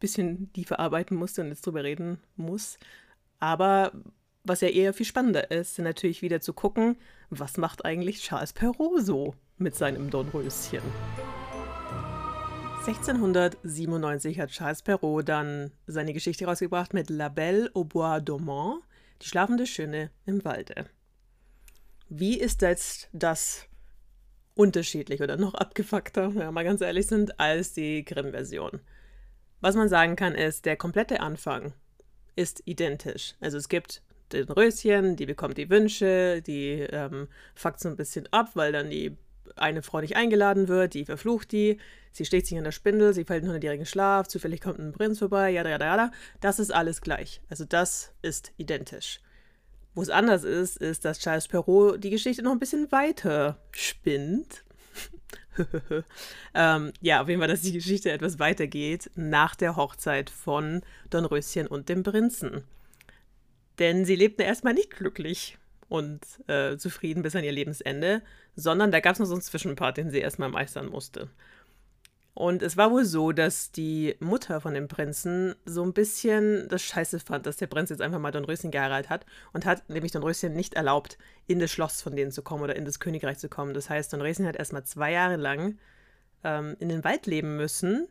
bisschen 0.01 0.53
die 0.53 0.65
verarbeiten 0.65 1.17
musste 1.17 1.43
und 1.43 1.49
jetzt 1.49 1.67
drüber 1.67 1.85
reden 1.85 2.19
muss. 2.37 2.79
Aber 3.41 3.93
was 4.45 4.61
ja 4.61 4.69
eher 4.69 4.93
viel 4.93 5.07
spannender 5.07 5.51
ist, 5.51 5.79
natürlich 5.79 6.23
wieder 6.23 6.41
zu 6.41 6.53
gucken, 6.53 6.97
was 7.41 7.57
macht 7.57 7.85
eigentlich 7.85 8.21
Charles 8.23 8.53
Perrault 8.53 9.05
so 9.05 9.35
mit 9.57 9.75
seinem 9.75 10.11
Dornröschen. 10.11 10.83
1697 12.87 14.39
hat 14.41 14.51
Charles 14.51 14.83
Perrault 14.83 15.29
dann 15.29 15.71
seine 15.87 16.13
Geschichte 16.13 16.45
rausgebracht 16.45 16.93
mit 16.93 17.09
La 17.09 17.29
Belle 17.29 17.71
au 17.75 17.85
Bois 17.85 18.21
Dormant, 18.21 18.83
die 19.23 19.27
schlafende 19.27 19.67
Schöne 19.67 20.11
im 20.27 20.45
Walde. 20.45 20.87
Wie 22.11 22.39
ist 22.39 22.61
jetzt 22.61 23.09
das 23.13 23.67
unterschiedlich 24.55 25.23
oder 25.23 25.37
noch 25.37 25.55
abgefuckter, 25.55 26.35
wenn 26.35 26.43
wir 26.43 26.53
mal 26.53 26.65
ganz 26.65 26.81
ehrlich 26.83 27.07
sind, 27.07 27.41
als 27.41 27.73
die 27.73 28.05
Grimm-Version? 28.05 28.81
Was 29.61 29.77
man 29.77 29.89
sagen 29.89 30.15
kann, 30.15 30.35
ist, 30.35 30.67
der 30.67 30.77
komplette 30.77 31.21
Anfang 31.21 31.73
ist 32.37 32.63
identisch. 32.67 33.35
Also 33.41 33.57
es 33.57 33.71
gibt 33.71 34.03
den 34.35 34.49
Röschen, 34.51 35.17
die 35.17 35.27
bekommt 35.27 35.59
die 35.59 35.71
Wünsche, 35.71 36.43
die 36.43 36.81
ähm, 36.91 37.29
fuckt 37.55 37.81
so 37.81 37.89
ein 37.89 37.97
bisschen 37.97 38.29
ab, 38.33 38.51
weil 38.55 38.73
dann 38.73 38.91
die 38.91 39.17
eine 39.57 39.83
Frau 39.83 40.01
nicht 40.01 40.17
eingeladen 40.17 40.69
wird, 40.69 40.95
die 40.95 41.05
verflucht 41.05 41.53
die, 41.53 41.79
sie 42.13 42.25
steht 42.25 42.47
sich 42.47 42.57
in 42.57 42.65
der 42.65 42.73
Spindel, 42.73 43.13
sie 43.15 43.25
fällt 43.25 43.39
in 43.39 43.45
einen 43.45 43.55
hundertjährigen 43.55 43.87
Schlaf, 43.87 44.29
zufällig 44.29 44.61
kommt 44.61 44.79
ein 44.79 44.93
Prinz 44.93 45.19
vorbei, 45.19 45.51
jada, 45.51 45.71
jada, 45.71 45.85
jada. 45.87 46.13
Das 46.41 46.59
ist 46.59 46.73
alles 46.73 47.01
gleich. 47.01 47.41
Also 47.49 47.65
das 47.65 48.13
ist 48.23 48.53
identisch. 48.57 49.21
Wo 49.95 50.03
es 50.03 50.11
anders 50.11 50.43
ist, 50.43 50.77
ist, 50.79 51.05
dass 51.05 51.21
Charles 51.21 51.47
Perrault 51.47 52.03
die 52.03 52.11
Geschichte 52.11 52.43
noch 52.43 52.53
ein 52.53 52.59
bisschen 52.59 52.91
weiter 52.91 53.59
spinnt. 53.71 54.65
ähm, 56.55 56.93
ja, 57.01 57.23
auf 57.23 57.29
jeden 57.29 57.41
Fall, 57.41 57.49
dass 57.49 57.63
die 57.63 57.73
Geschichte 57.73 58.11
etwas 58.11 58.41
weitergeht 58.41 59.11
nach 59.15 59.55
der 59.55 59.77
Hochzeit 59.77 60.31
von 60.31 60.83
Dornröschen 61.11 61.69
und 61.69 61.89
dem 61.89 62.03
Prinzen. 62.03 62.65
Denn 63.79 64.05
sie 64.05 64.17
lebten 64.17 64.43
erstmal 64.43 64.75
nicht 64.75 64.91
glücklich 64.91 65.59
und 65.89 66.21
äh, 66.49 66.77
zufrieden 66.77 67.23
bis 67.23 67.37
an 67.37 67.45
ihr 67.45 67.53
Lebensende, 67.53 68.23
sondern 68.57 68.93
da 68.93 69.01
gab 69.01 69.15
es 69.15 69.19
noch 69.19 69.27
so 69.27 69.35
einen 69.35 69.43
Zwischenpart, 69.43 69.97
den 69.97 70.11
sie 70.11 70.19
erstmal 70.19 70.49
meistern 70.49 70.89
musste. 70.89 71.29
Und 72.35 72.63
es 72.63 72.77
war 72.77 72.91
wohl 72.91 73.05
so, 73.05 73.31
dass 73.31 73.71
die 73.71 74.17
Mutter 74.19 74.61
von 74.61 74.75
dem 74.75 74.89
Prinzen 74.89 75.55
so 75.65 75.85
ein 75.85 75.93
bisschen 75.93 76.69
das 76.69 76.83
Scheiße 76.83 77.21
fand, 77.21 77.47
dass 77.47 77.59
der 77.59 77.69
Prinz 77.69 77.91
jetzt 77.91 78.03
einfach 78.03 78.19
mal 78.19 78.33
Dornröschen 78.33 78.73
geheiratet 78.73 79.09
hat 79.09 79.25
und 79.53 79.65
hat 79.65 79.89
nämlich 79.89 80.11
Dornröschen 80.11 80.53
nicht 80.53 80.75
erlaubt, 80.75 81.17
in 81.47 81.61
das 81.61 81.71
Schloss 81.71 82.03
von 82.03 82.17
denen 82.17 82.33
zu 82.33 82.43
kommen 82.43 82.65
oder 82.65 82.75
in 82.75 82.85
das 82.85 82.99
Königreich 82.99 83.39
zu 83.39 83.49
kommen. 83.49 83.73
Das 83.73 83.89
heißt, 83.89 84.13
Dornröschen 84.13 84.47
hat 84.47 84.57
erstmal 84.57 84.83
zwei 84.83 85.13
Jahre 85.13 85.37
lang 85.37 85.79
ähm, 86.43 86.77
in 86.81 86.89
den 86.89 87.05
Wald 87.05 87.27
leben 87.27 87.57
müssen 87.57 88.09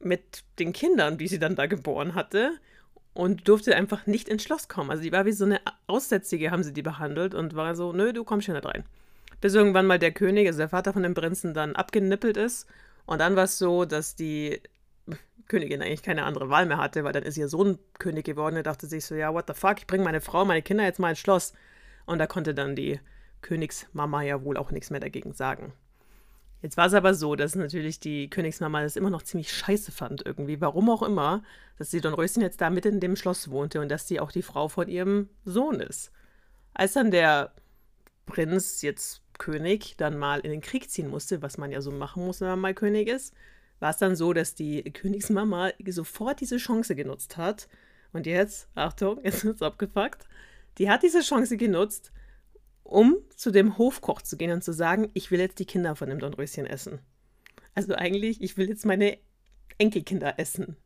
mit 0.00 0.42
den 0.58 0.72
Kindern, 0.72 1.16
die 1.16 1.28
sie 1.28 1.38
dann 1.38 1.54
da 1.54 1.66
geboren 1.66 2.16
hatte 2.16 2.58
und 3.14 3.48
durfte 3.48 3.74
einfach 3.76 4.06
nicht 4.06 4.28
ins 4.28 4.42
Schloss 4.42 4.68
kommen. 4.68 4.90
Also 4.90 5.02
die 5.02 5.12
war 5.12 5.26
wie 5.26 5.32
so 5.32 5.44
eine 5.44 5.60
Aussätzige, 5.86 6.50
haben 6.50 6.62
sie 6.62 6.72
die 6.72 6.82
behandelt 6.82 7.34
und 7.34 7.54
war 7.54 7.74
so, 7.74 7.92
nö, 7.92 8.12
du 8.12 8.24
kommst 8.24 8.46
hier 8.46 8.54
nicht 8.54 8.66
rein. 8.66 8.84
Bis 9.40 9.54
irgendwann 9.54 9.86
mal 9.86 9.98
der 9.98 10.12
König, 10.12 10.46
also 10.46 10.58
der 10.58 10.68
Vater 10.68 10.92
von 10.92 11.02
dem 11.02 11.14
Prinzen, 11.14 11.54
dann 11.54 11.74
abgenippelt 11.74 12.36
ist. 12.36 12.66
Und 13.06 13.20
dann 13.20 13.36
war 13.36 13.44
es 13.44 13.58
so, 13.58 13.84
dass 13.84 14.14
die 14.14 14.60
Königin 15.48 15.82
eigentlich 15.82 16.02
keine 16.02 16.24
andere 16.24 16.48
Wahl 16.48 16.66
mehr 16.66 16.78
hatte, 16.78 17.04
weil 17.04 17.12
dann 17.12 17.24
ist 17.24 17.36
ihr 17.36 17.48
Sohn 17.48 17.78
König 17.98 18.24
geworden. 18.24 18.56
Er 18.56 18.62
dachte 18.62 18.86
sich 18.86 19.04
so, 19.04 19.14
ja, 19.14 19.34
what 19.34 19.46
the 19.48 19.54
fuck, 19.54 19.78
ich 19.78 19.86
bringe 19.86 20.04
meine 20.04 20.20
Frau, 20.20 20.44
meine 20.44 20.62
Kinder 20.62 20.84
jetzt 20.84 21.00
mal 21.00 21.10
ins 21.10 21.18
Schloss. 21.18 21.52
Und 22.06 22.18
da 22.18 22.26
konnte 22.26 22.54
dann 22.54 22.76
die 22.76 23.00
Königsmama 23.42 24.22
ja 24.22 24.44
wohl 24.44 24.56
auch 24.56 24.70
nichts 24.70 24.90
mehr 24.90 25.00
dagegen 25.00 25.32
sagen. 25.32 25.72
Jetzt 26.62 26.76
war 26.76 26.86
es 26.86 26.94
aber 26.94 27.14
so, 27.14 27.36
dass 27.36 27.54
natürlich 27.54 28.00
die 28.00 28.28
Königsmama 28.28 28.82
das 28.82 28.96
immer 28.96 29.10
noch 29.10 29.22
ziemlich 29.22 29.52
scheiße 29.52 29.92
fand 29.92 30.26
irgendwie, 30.26 30.60
warum 30.60 30.90
auch 30.90 31.02
immer, 31.02 31.42
dass 31.78 31.90
sie 31.90 32.00
Dornröschen 32.00 32.42
jetzt 32.42 32.60
da 32.60 32.68
mitten 32.68 32.94
in 32.94 33.00
dem 33.00 33.16
Schloss 33.16 33.50
wohnte 33.50 33.80
und 33.80 33.88
dass 33.88 34.06
sie 34.06 34.20
auch 34.20 34.30
die 34.30 34.42
Frau 34.42 34.68
von 34.68 34.88
ihrem 34.88 35.30
Sohn 35.44 35.80
ist. 35.80 36.12
Als 36.74 36.92
dann 36.92 37.10
der 37.10 37.52
Prinz, 38.26 38.82
jetzt 38.82 39.22
König, 39.38 39.96
dann 39.96 40.18
mal 40.18 40.40
in 40.40 40.50
den 40.50 40.60
Krieg 40.60 40.90
ziehen 40.90 41.08
musste, 41.08 41.40
was 41.40 41.56
man 41.56 41.72
ja 41.72 41.80
so 41.80 41.90
machen 41.90 42.26
muss, 42.26 42.42
wenn 42.42 42.48
man 42.48 42.60
mal 42.60 42.74
König 42.74 43.08
ist, 43.08 43.34
war 43.80 43.90
es 43.90 43.96
dann 43.96 44.14
so, 44.14 44.34
dass 44.34 44.54
die 44.54 44.82
Königsmama 44.82 45.70
sofort 45.88 46.40
diese 46.40 46.58
Chance 46.58 46.94
genutzt 46.94 47.38
hat. 47.38 47.68
Und 48.12 48.26
jetzt, 48.26 48.68
Achtung, 48.74 49.18
jetzt 49.24 49.44
wird 49.44 49.56
es 49.56 49.62
abgefuckt, 49.62 50.28
die 50.76 50.90
hat 50.90 51.02
diese 51.02 51.22
Chance 51.22 51.56
genutzt 51.56 52.12
um 52.84 53.16
zu 53.36 53.50
dem 53.50 53.78
Hofkoch 53.78 54.22
zu 54.22 54.36
gehen 54.36 54.52
und 54.52 54.64
zu 54.64 54.72
sagen, 54.72 55.10
ich 55.14 55.30
will 55.30 55.40
jetzt 55.40 55.58
die 55.58 55.66
Kinder 55.66 55.96
von 55.96 56.08
dem 56.08 56.18
Dornröschen 56.18 56.66
essen. 56.66 57.00
Also 57.74 57.94
eigentlich, 57.94 58.42
ich 58.42 58.56
will 58.56 58.68
jetzt 58.68 58.84
meine 58.84 59.18
Enkelkinder 59.78 60.38
essen. 60.38 60.76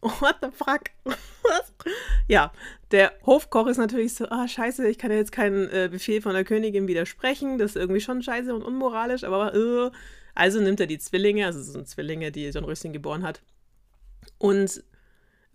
What 0.00 0.36
the 0.42 0.48
fuck? 0.52 0.82
Ja, 2.28 2.52
der 2.90 3.12
Hofkoch 3.24 3.68
ist 3.68 3.76
natürlich 3.76 4.14
so, 4.14 4.28
ah, 4.28 4.48
scheiße, 4.48 4.88
ich 4.88 4.98
kann 4.98 5.12
ja 5.12 5.16
jetzt 5.16 5.32
keinen 5.32 5.68
äh, 5.70 5.88
Befehl 5.90 6.20
von 6.20 6.34
der 6.34 6.44
Königin 6.44 6.88
widersprechen. 6.88 7.58
Das 7.58 7.70
ist 7.70 7.76
irgendwie 7.76 8.00
schon 8.00 8.22
scheiße 8.22 8.52
und 8.52 8.62
unmoralisch, 8.62 9.24
aber 9.24 9.54
äh. 9.54 9.90
also 10.34 10.60
nimmt 10.60 10.80
er 10.80 10.86
die 10.86 10.98
Zwillinge, 10.98 11.46
also 11.46 11.62
so 11.62 11.72
sind 11.72 11.88
Zwillinge, 11.88 12.32
die 12.32 12.50
Dornröschen 12.50 12.92
geboren 12.92 13.22
hat, 13.22 13.42
und 14.38 14.82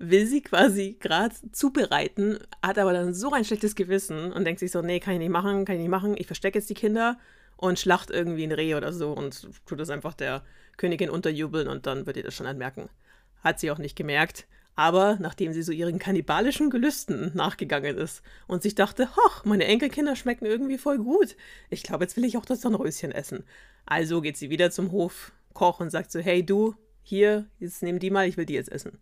will 0.02 0.26
sie 0.26 0.42
quasi 0.42 0.98
gerade 1.00 1.36
zubereiten, 1.52 2.40
hat 2.62 2.78
aber 2.80 2.94
dann 2.94 3.14
so 3.14 3.32
ein 3.32 3.46
schlechtes 3.46 3.76
Gewissen 3.76 4.34
und 4.34 4.46
denkt 4.46 4.60
sich 4.60 4.72
so, 4.72 4.82
nee, 4.82 5.00
kann 5.00 5.14
ich 5.14 5.20
nicht 5.20 5.30
machen, 5.30 5.66
kann 5.66 5.76
ich 5.76 5.82
nicht 5.82 5.90
machen, 5.90 6.16
ich 6.18 6.26
verstecke 6.26 6.58
jetzt 6.58 6.70
die 6.70 6.76
Kinder 6.76 7.18
und 7.56 7.80
schlacht 7.80 8.10
irgendwie 8.10 8.44
ein 8.44 8.52
Reh 8.52 8.76
oder 8.76 8.92
so 8.92 9.14
und 9.14 9.48
tut 9.66 9.80
das 9.80 9.90
einfach 9.90 10.14
der 10.14 10.44
Königin 10.78 11.10
unterjubeln 11.10 11.68
und 11.68 11.86
dann 11.86 12.06
wird 12.06 12.18
ihr 12.18 12.24
das 12.24 12.34
schon 12.34 12.48
anmerken. 12.48 12.90
Hat 13.44 13.60
sie 13.60 13.70
auch 13.70 13.78
nicht 13.78 13.96
gemerkt, 13.96 14.48
aber 14.76 15.18
nachdem 15.20 15.54
sie 15.54 15.62
so 15.62 15.72
ihren 15.72 16.00
kannibalischen 16.00 16.72
Gelüsten 16.72 17.32
nachgegangen 17.36 17.98
ist 17.98 18.24
und 18.48 18.64
sich 18.64 18.74
dachte, 18.74 19.16
hoch, 19.16 19.46
meine 19.46 19.66
Enkelkinder 19.66 20.16
schmecken 20.16 20.46
irgendwie 20.46 20.80
voll 20.80 20.98
gut, 20.98 21.36
ich 21.70 21.84
glaube, 21.84 22.04
jetzt 22.04 22.18
will 22.18 22.26
ich 22.26 22.38
auch 22.38 22.46
das 22.46 22.62
Dornröschen 22.62 23.12
essen. 23.12 23.44
Also 23.86 24.22
geht 24.22 24.38
sie 24.38 24.50
wieder 24.50 24.72
zum 24.72 24.92
Hofkoch 24.92 25.80
und 25.80 25.92
sagt 25.92 26.12
so, 26.12 26.20
hey 26.20 26.44
du, 26.44 26.76
hier, 27.04 27.46
jetzt 27.60 27.84
nehmen 27.84 28.00
die 28.00 28.10
mal, 28.10 28.28
ich 28.28 28.38
will 28.38 28.46
die 28.46 28.54
jetzt 28.54 28.72
essen. 28.72 29.00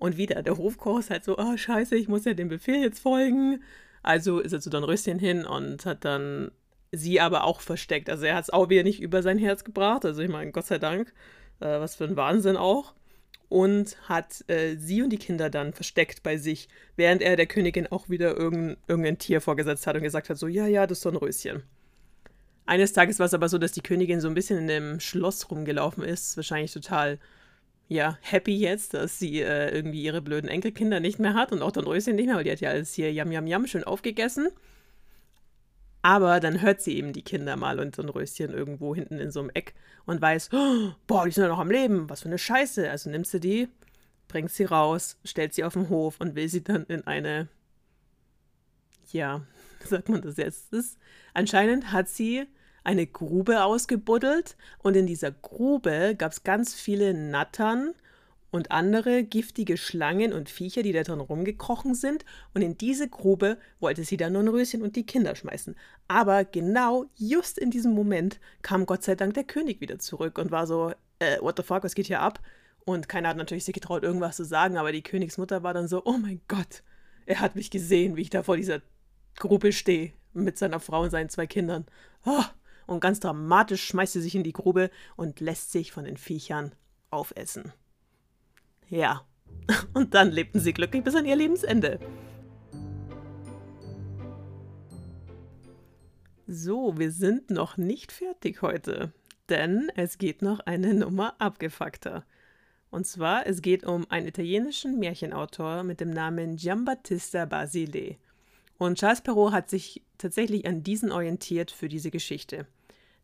Und 0.00 0.16
wieder, 0.16 0.42
der 0.42 0.56
Hofkoch 0.56 0.98
ist 0.98 1.10
halt 1.10 1.24
so, 1.24 1.38
oh 1.38 1.56
scheiße, 1.56 1.94
ich 1.94 2.08
muss 2.08 2.24
ja 2.24 2.32
dem 2.32 2.48
Befehl 2.48 2.82
jetzt 2.82 3.00
folgen. 3.00 3.62
Also 4.02 4.40
ist 4.40 4.52
er 4.52 4.60
zu 4.60 4.70
Dornröschen 4.70 5.18
hin 5.18 5.44
und 5.44 5.84
hat 5.84 6.06
dann 6.06 6.50
sie 6.90 7.20
aber 7.20 7.44
auch 7.44 7.60
versteckt. 7.60 8.08
Also 8.08 8.24
er 8.24 8.34
hat 8.34 8.44
es 8.44 8.50
auch 8.50 8.70
wieder 8.70 8.82
nicht 8.82 9.02
über 9.02 9.22
sein 9.22 9.36
Herz 9.36 9.62
gebracht. 9.62 10.06
Also 10.06 10.22
ich 10.22 10.30
meine, 10.30 10.52
Gott 10.52 10.64
sei 10.64 10.78
Dank, 10.78 11.12
äh, 11.60 11.66
was 11.66 11.96
für 11.96 12.04
ein 12.04 12.16
Wahnsinn 12.16 12.56
auch. 12.56 12.94
Und 13.50 13.98
hat 14.08 14.42
äh, 14.48 14.76
sie 14.76 15.02
und 15.02 15.10
die 15.10 15.18
Kinder 15.18 15.50
dann 15.50 15.74
versteckt 15.74 16.22
bei 16.22 16.38
sich, 16.38 16.68
während 16.96 17.20
er 17.20 17.36
der 17.36 17.46
Königin 17.46 17.86
auch 17.88 18.08
wieder 18.08 18.34
irgendein, 18.34 18.78
irgendein 18.88 19.18
Tier 19.18 19.42
vorgesetzt 19.42 19.86
hat 19.86 19.96
und 19.96 20.02
gesagt 20.02 20.30
hat, 20.30 20.38
so, 20.38 20.46
ja, 20.46 20.66
ja, 20.66 20.86
das 20.86 20.98
ist 20.98 21.04
Dornröschen. 21.04 21.62
Eines 22.64 22.94
Tages 22.94 23.18
war 23.18 23.26
es 23.26 23.34
aber 23.34 23.50
so, 23.50 23.58
dass 23.58 23.72
die 23.72 23.82
Königin 23.82 24.20
so 24.20 24.28
ein 24.28 24.34
bisschen 24.34 24.58
in 24.60 24.68
dem 24.68 25.00
Schloss 25.00 25.50
rumgelaufen 25.50 26.04
ist, 26.04 26.36
wahrscheinlich 26.36 26.72
total 26.72 27.18
ja, 27.90 28.16
happy 28.20 28.56
jetzt, 28.56 28.94
dass 28.94 29.18
sie 29.18 29.40
äh, 29.40 29.74
irgendwie 29.74 30.00
ihre 30.00 30.22
blöden 30.22 30.48
Enkelkinder 30.48 31.00
nicht 31.00 31.18
mehr 31.18 31.34
hat 31.34 31.50
und 31.50 31.60
auch 31.60 31.72
Dornröschen 31.72 32.14
nicht 32.14 32.26
mehr, 32.26 32.36
weil 32.36 32.44
die 32.44 32.52
hat 32.52 32.60
ja 32.60 32.70
alles 32.70 32.94
hier 32.94 33.12
yam 33.12 33.32
yam 33.32 33.48
yam 33.48 33.66
schön 33.66 33.82
aufgegessen. 33.82 34.48
Aber 36.00 36.38
dann 36.38 36.62
hört 36.62 36.80
sie 36.80 36.96
eben 36.96 37.12
die 37.12 37.22
Kinder 37.22 37.56
mal 37.56 37.80
und 37.80 37.98
Dornröschen 37.98 38.54
irgendwo 38.54 38.94
hinten 38.94 39.18
in 39.18 39.32
so 39.32 39.40
einem 39.40 39.50
Eck 39.54 39.74
und 40.06 40.22
weiß, 40.22 40.50
oh, 40.52 40.92
boah, 41.08 41.24
die 41.24 41.32
sind 41.32 41.42
ja 41.42 41.48
noch 41.48 41.58
am 41.58 41.72
Leben, 41.72 42.08
was 42.08 42.20
für 42.22 42.28
eine 42.28 42.38
Scheiße. 42.38 42.88
Also 42.88 43.10
nimmst 43.10 43.34
du 43.34 43.40
die, 43.40 43.68
bringst 44.28 44.54
sie 44.54 44.66
raus, 44.66 45.18
stellt 45.24 45.52
sie 45.52 45.64
auf 45.64 45.72
den 45.72 45.88
Hof 45.88 46.20
und 46.20 46.36
will 46.36 46.48
sie 46.48 46.62
dann 46.62 46.84
in 46.84 47.04
eine, 47.08 47.48
ja, 49.10 49.42
sagt 49.84 50.08
man 50.08 50.22
das 50.22 50.36
jetzt? 50.36 50.72
Das, 50.72 50.96
anscheinend 51.34 51.90
hat 51.90 52.08
sie 52.08 52.46
eine 52.84 53.06
Grube 53.06 53.64
ausgebuddelt 53.64 54.56
und 54.78 54.96
in 54.96 55.06
dieser 55.06 55.30
Grube 55.30 56.14
gab 56.16 56.32
es 56.32 56.44
ganz 56.44 56.74
viele 56.74 57.14
Nattern 57.14 57.94
und 58.50 58.70
andere 58.70 59.22
giftige 59.22 59.76
Schlangen 59.76 60.32
und 60.32 60.50
Viecher, 60.50 60.82
die 60.82 60.92
da 60.92 61.02
drin 61.02 61.20
rumgekrochen 61.20 61.94
sind. 61.94 62.24
Und 62.54 62.62
in 62.62 62.76
diese 62.76 63.08
Grube 63.08 63.58
wollte 63.78 64.04
sie 64.04 64.16
dann 64.16 64.32
nur 64.32 64.42
ein 64.42 64.48
Röschen 64.48 64.82
und 64.82 64.96
die 64.96 65.06
Kinder 65.06 65.34
schmeißen. 65.34 65.76
Aber 66.08 66.44
genau 66.44 67.06
just 67.16 67.58
in 67.58 67.70
diesem 67.70 67.94
Moment 67.94 68.40
kam 68.62 68.86
Gott 68.86 69.04
sei 69.04 69.14
Dank 69.14 69.34
der 69.34 69.44
König 69.44 69.80
wieder 69.80 69.98
zurück 69.98 70.38
und 70.38 70.50
war 70.50 70.66
so, 70.66 70.92
äh, 71.20 71.38
what 71.40 71.56
the 71.56 71.62
fuck, 71.62 71.84
was 71.84 71.94
geht 71.94 72.06
hier 72.06 72.20
ab? 72.20 72.40
Und 72.84 73.08
keiner 73.08 73.28
hat 73.28 73.36
natürlich 73.36 73.64
sich 73.64 73.74
getraut, 73.74 74.02
irgendwas 74.02 74.36
zu 74.36 74.44
sagen, 74.44 74.76
aber 74.76 74.90
die 74.90 75.02
Königsmutter 75.02 75.62
war 75.62 75.74
dann 75.74 75.86
so, 75.86 76.02
oh 76.04 76.18
mein 76.18 76.40
Gott, 76.48 76.82
er 77.26 77.40
hat 77.40 77.54
mich 77.54 77.70
gesehen, 77.70 78.16
wie 78.16 78.22
ich 78.22 78.30
da 78.30 78.42
vor 78.42 78.56
dieser 78.56 78.80
Grube 79.36 79.72
stehe 79.72 80.12
mit 80.32 80.58
seiner 80.58 80.80
Frau 80.80 81.02
und 81.02 81.10
seinen 81.10 81.28
zwei 81.28 81.46
Kindern. 81.46 81.86
Oh, 82.24 82.42
und 82.90 82.98
ganz 82.98 83.20
dramatisch 83.20 83.84
schmeißt 83.84 84.14
sie 84.14 84.20
sich 84.20 84.34
in 84.34 84.42
die 84.42 84.52
Grube 84.52 84.90
und 85.16 85.38
lässt 85.38 85.70
sich 85.70 85.92
von 85.92 86.04
den 86.04 86.16
Viechern 86.16 86.72
aufessen. 87.10 87.72
Ja, 88.88 89.24
und 89.94 90.14
dann 90.14 90.32
lebten 90.32 90.58
sie 90.58 90.72
glücklich 90.72 91.04
bis 91.04 91.14
an 91.14 91.24
ihr 91.24 91.36
Lebensende. 91.36 92.00
So, 96.48 96.98
wir 96.98 97.12
sind 97.12 97.50
noch 97.50 97.76
nicht 97.76 98.10
fertig 98.10 98.60
heute, 98.60 99.12
denn 99.48 99.92
es 99.94 100.18
geht 100.18 100.42
noch 100.42 100.58
eine 100.58 100.92
Nummer 100.92 101.40
abgefuckter. 101.40 102.24
Und 102.90 103.06
zwar, 103.06 103.46
es 103.46 103.62
geht 103.62 103.84
um 103.84 104.10
einen 104.10 104.26
italienischen 104.26 104.98
Märchenautor 104.98 105.84
mit 105.84 106.00
dem 106.00 106.10
Namen 106.10 106.56
Giambattista 106.56 107.44
Basile. 107.44 108.16
Und 108.78 108.98
Charles 108.98 109.20
Perrault 109.20 109.52
hat 109.52 109.70
sich 109.70 110.02
tatsächlich 110.18 110.66
an 110.66 110.82
diesen 110.82 111.12
orientiert 111.12 111.70
für 111.70 111.88
diese 111.88 112.10
Geschichte. 112.10 112.66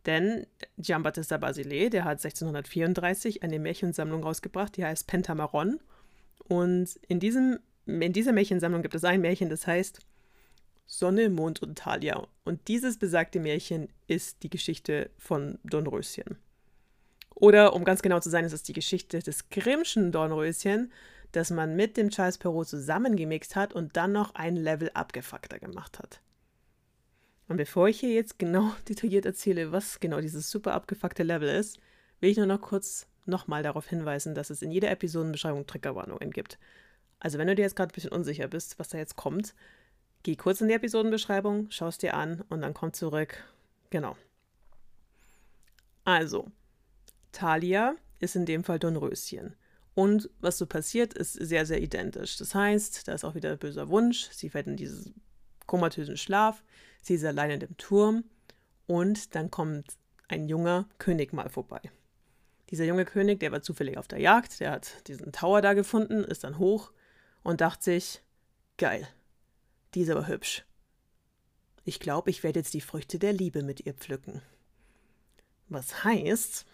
Denn 0.07 0.47
Giambattista 0.79 1.37
Basile, 1.37 1.91
der 1.91 2.05
hat 2.05 2.25
1634 2.25 3.43
eine 3.43 3.59
Märchensammlung 3.59 4.23
rausgebracht, 4.23 4.77
die 4.77 4.85
heißt 4.85 5.07
Pentamaron. 5.09 5.81
Und 6.45 6.97
in, 7.09 7.19
diesem, 7.19 7.59
in 7.87 8.13
dieser 8.13 8.33
Märchensammlung 8.33 8.83
gibt 8.83 8.95
es 8.95 9.05
ein 9.05 9.21
Märchen, 9.21 9.49
das 9.49 9.67
heißt 9.67 9.99
Sonne, 10.87 11.29
Mond 11.29 11.61
und 11.63 11.77
Thalia. 11.77 12.27
Und 12.45 12.69
dieses 12.69 12.99
besagte 12.99 13.41
Märchen 13.41 13.89
ist 14.07 14.45
die 14.45 14.51
Geschichte 14.51 15.11
von 15.19 15.59
Dornröschen. 15.65 16.39
Oder, 17.35 17.75
um 17.75 17.85
ganz 17.85 18.01
genau 18.01 18.21
zu 18.21 18.31
sein, 18.31 18.45
ist 18.45 18.53
es 18.53 18.63
die 18.63 18.73
Geschichte 18.73 19.19
des 19.19 19.51
Grimmschen 19.51 20.13
Dornröschen, 20.13 20.93
das 21.33 21.51
man 21.51 21.75
mit 21.75 21.97
dem 21.97 22.11
Charles 22.11 22.39
Perrault 22.39 22.69
zusammengemixt 22.69 23.57
hat 23.57 23.75
und 23.75 23.97
dann 23.97 24.13
noch 24.13 24.37
ein 24.37 24.57
Level 24.57 24.91
abgefuckter 24.95 25.59
gemacht 25.59 25.99
hat. 25.99 26.21
Und 27.49 27.57
bevor 27.57 27.89
ich 27.89 28.01
hier 28.01 28.13
jetzt 28.13 28.39
genau 28.39 28.73
detailliert 28.89 29.27
erzähle, 29.27 29.73
was 29.73 30.01
genau 30.01 30.21
dieses 30.21 30.51
super 30.51 30.75
abgefuckte 30.75 31.23
Level 31.23 31.49
ist, 31.49 31.79
will 32.21 32.31
ich 32.31 32.37
nur 32.37 32.47
noch 32.47 32.61
kurz 32.61 33.07
nochmal 33.27 33.63
darauf 33.63 33.87
hinweisen, 33.89 34.35
dass 34.35 34.51
es 34.51 34.63
in 34.63 34.71
jeder 34.71 34.91
Episodenbeschreibung 34.91 35.67
Triggerwarnungen 35.67 36.31
gibt. 36.31 36.59
Also 37.19 37.39
wenn 37.39 37.49
du 37.49 37.55
dir 37.55 37.63
jetzt 37.63 37.77
gerade 37.77 37.93
ein 37.93 37.95
bisschen 37.95 38.13
unsicher 38.13 38.49
bist, 38.49 38.79
was 38.79 38.89
da 38.89 38.99
jetzt 38.99 39.17
kommt, 39.17 39.55
geh 40.23 40.37
kurz 40.37 40.61
in 40.61 40.69
die 40.69 40.75
Episodenbeschreibung, 40.75 41.67
schau 41.71 41.89
es 41.89 41.99
dir 41.99 42.15
an 42.15 42.45
und 42.49 42.63
dann 42.63 42.75
komm 42.75 42.93
zurück. 42.93 43.45
Genau. 43.91 44.17
Also, 46.05 46.51
Talia 47.33 47.97
ist 48.21 48.37
in 48.37 48.47
dem 48.47 48.65
Fall 48.65 48.79
Dornröschen. 48.79 49.57
Und 49.95 50.31
was 50.41 50.59
so 50.59 50.67
passiert, 50.67 51.15
ist 51.15 51.33
sehr, 51.33 51.65
sehr 51.65 51.81
identisch. 51.81 52.37
Das 52.37 52.55
heißt, 52.55 53.09
da 53.09 53.15
ist 53.15 53.25
auch 53.25 53.35
wieder 53.35 53.53
ein 53.53 53.59
böser 53.59 53.89
Wunsch. 53.89 54.29
Sie 54.31 54.51
fällt 54.51 54.67
in 54.67 54.77
diesen 54.77 55.15
komatösen 55.67 56.17
Schlaf. 56.17 56.63
Sie 57.03 57.15
ist 57.15 57.25
allein 57.25 57.51
in 57.51 57.61
dem 57.61 57.77
Turm 57.77 58.25
und 58.87 59.35
dann 59.35 59.51
kommt 59.51 59.97
ein 60.29 60.49
junger 60.49 60.89
König 60.99 61.33
mal 61.33 61.49
vorbei. 61.49 61.81
Dieser 62.71 62.85
junge 62.85 63.05
König, 63.05 63.41
der 63.41 63.53
war 63.53 63.63
zufällig 63.63 63.97
auf 63.97 64.09
der 64.09 64.19
Jagd, 64.19 64.59
der 64.61 64.73
hat 64.73 65.07
diesen 65.09 65.33
Tower 65.33 65.63
da 65.63 65.75
gefunden, 65.75 66.25
ist 66.25 66.43
dann 66.45 66.59
hoch 66.59 66.93
und 67.43 67.61
dachte 67.61 67.85
sich, 67.85 68.23
geil, 68.77 69.07
die 69.95 70.03
ist 70.03 70.11
aber 70.11 70.27
hübsch. 70.27 70.65
Ich 71.85 72.01
glaube, 72.01 72.31
ich 72.31 72.43
werde 72.43 72.59
jetzt 72.59 72.75
die 72.75 72.81
Früchte 72.81 73.21
der 73.21 73.33
Liebe 73.33 73.63
mit 73.63 73.87
ihr 73.87 73.95
pflücken. 73.95 74.43
Was 75.69 76.03
heißt, 76.03 76.67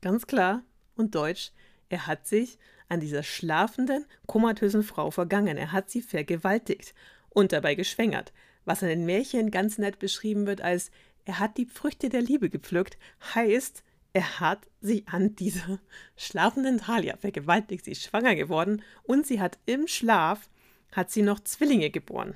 ganz 0.00 0.28
klar 0.28 0.62
und 0.94 1.16
deutsch, 1.16 1.50
er 1.88 2.06
hat 2.06 2.26
sich 2.28 2.58
an 2.88 3.00
dieser 3.00 3.22
schlafenden, 3.22 4.06
komatösen 4.26 4.82
Frau 4.82 5.10
vergangen. 5.10 5.56
Er 5.56 5.72
hat 5.72 5.90
sie 5.90 6.02
vergewaltigt 6.02 6.94
und 7.30 7.52
dabei 7.52 7.74
geschwängert 7.74 8.32
was 8.68 8.82
in 8.82 8.88
den 8.88 9.06
Märchen 9.06 9.50
ganz 9.50 9.78
nett 9.78 9.98
beschrieben 9.98 10.46
wird 10.46 10.60
als 10.60 10.90
er 11.24 11.40
hat 11.40 11.58
die 11.58 11.66
Früchte 11.66 12.08
der 12.08 12.22
Liebe 12.22 12.48
gepflückt, 12.48 12.96
heißt, 13.34 13.82
er 14.14 14.40
hat 14.40 14.66
sich 14.80 15.06
an 15.08 15.36
dieser 15.36 15.78
schlafenden 16.16 16.78
Thalia 16.78 17.18
vergewaltigt, 17.18 17.84
sie 17.84 17.92
ist 17.92 18.02
schwanger 18.02 18.34
geworden 18.34 18.82
und 19.02 19.26
sie 19.26 19.38
hat 19.38 19.58
im 19.66 19.88
Schlaf, 19.88 20.48
hat 20.90 21.10
sie 21.10 21.20
noch 21.20 21.40
Zwillinge 21.40 21.90
geboren, 21.90 22.34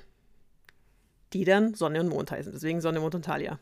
die 1.33 1.45
dann 1.45 1.73
Sonne 1.73 2.01
und 2.01 2.09
Mond 2.09 2.31
heißen, 2.31 2.53
deswegen 2.53 2.83
Sonne, 2.83 3.01
Mond 3.01 3.15
und 3.15 3.25
Thalia. 3.25 3.59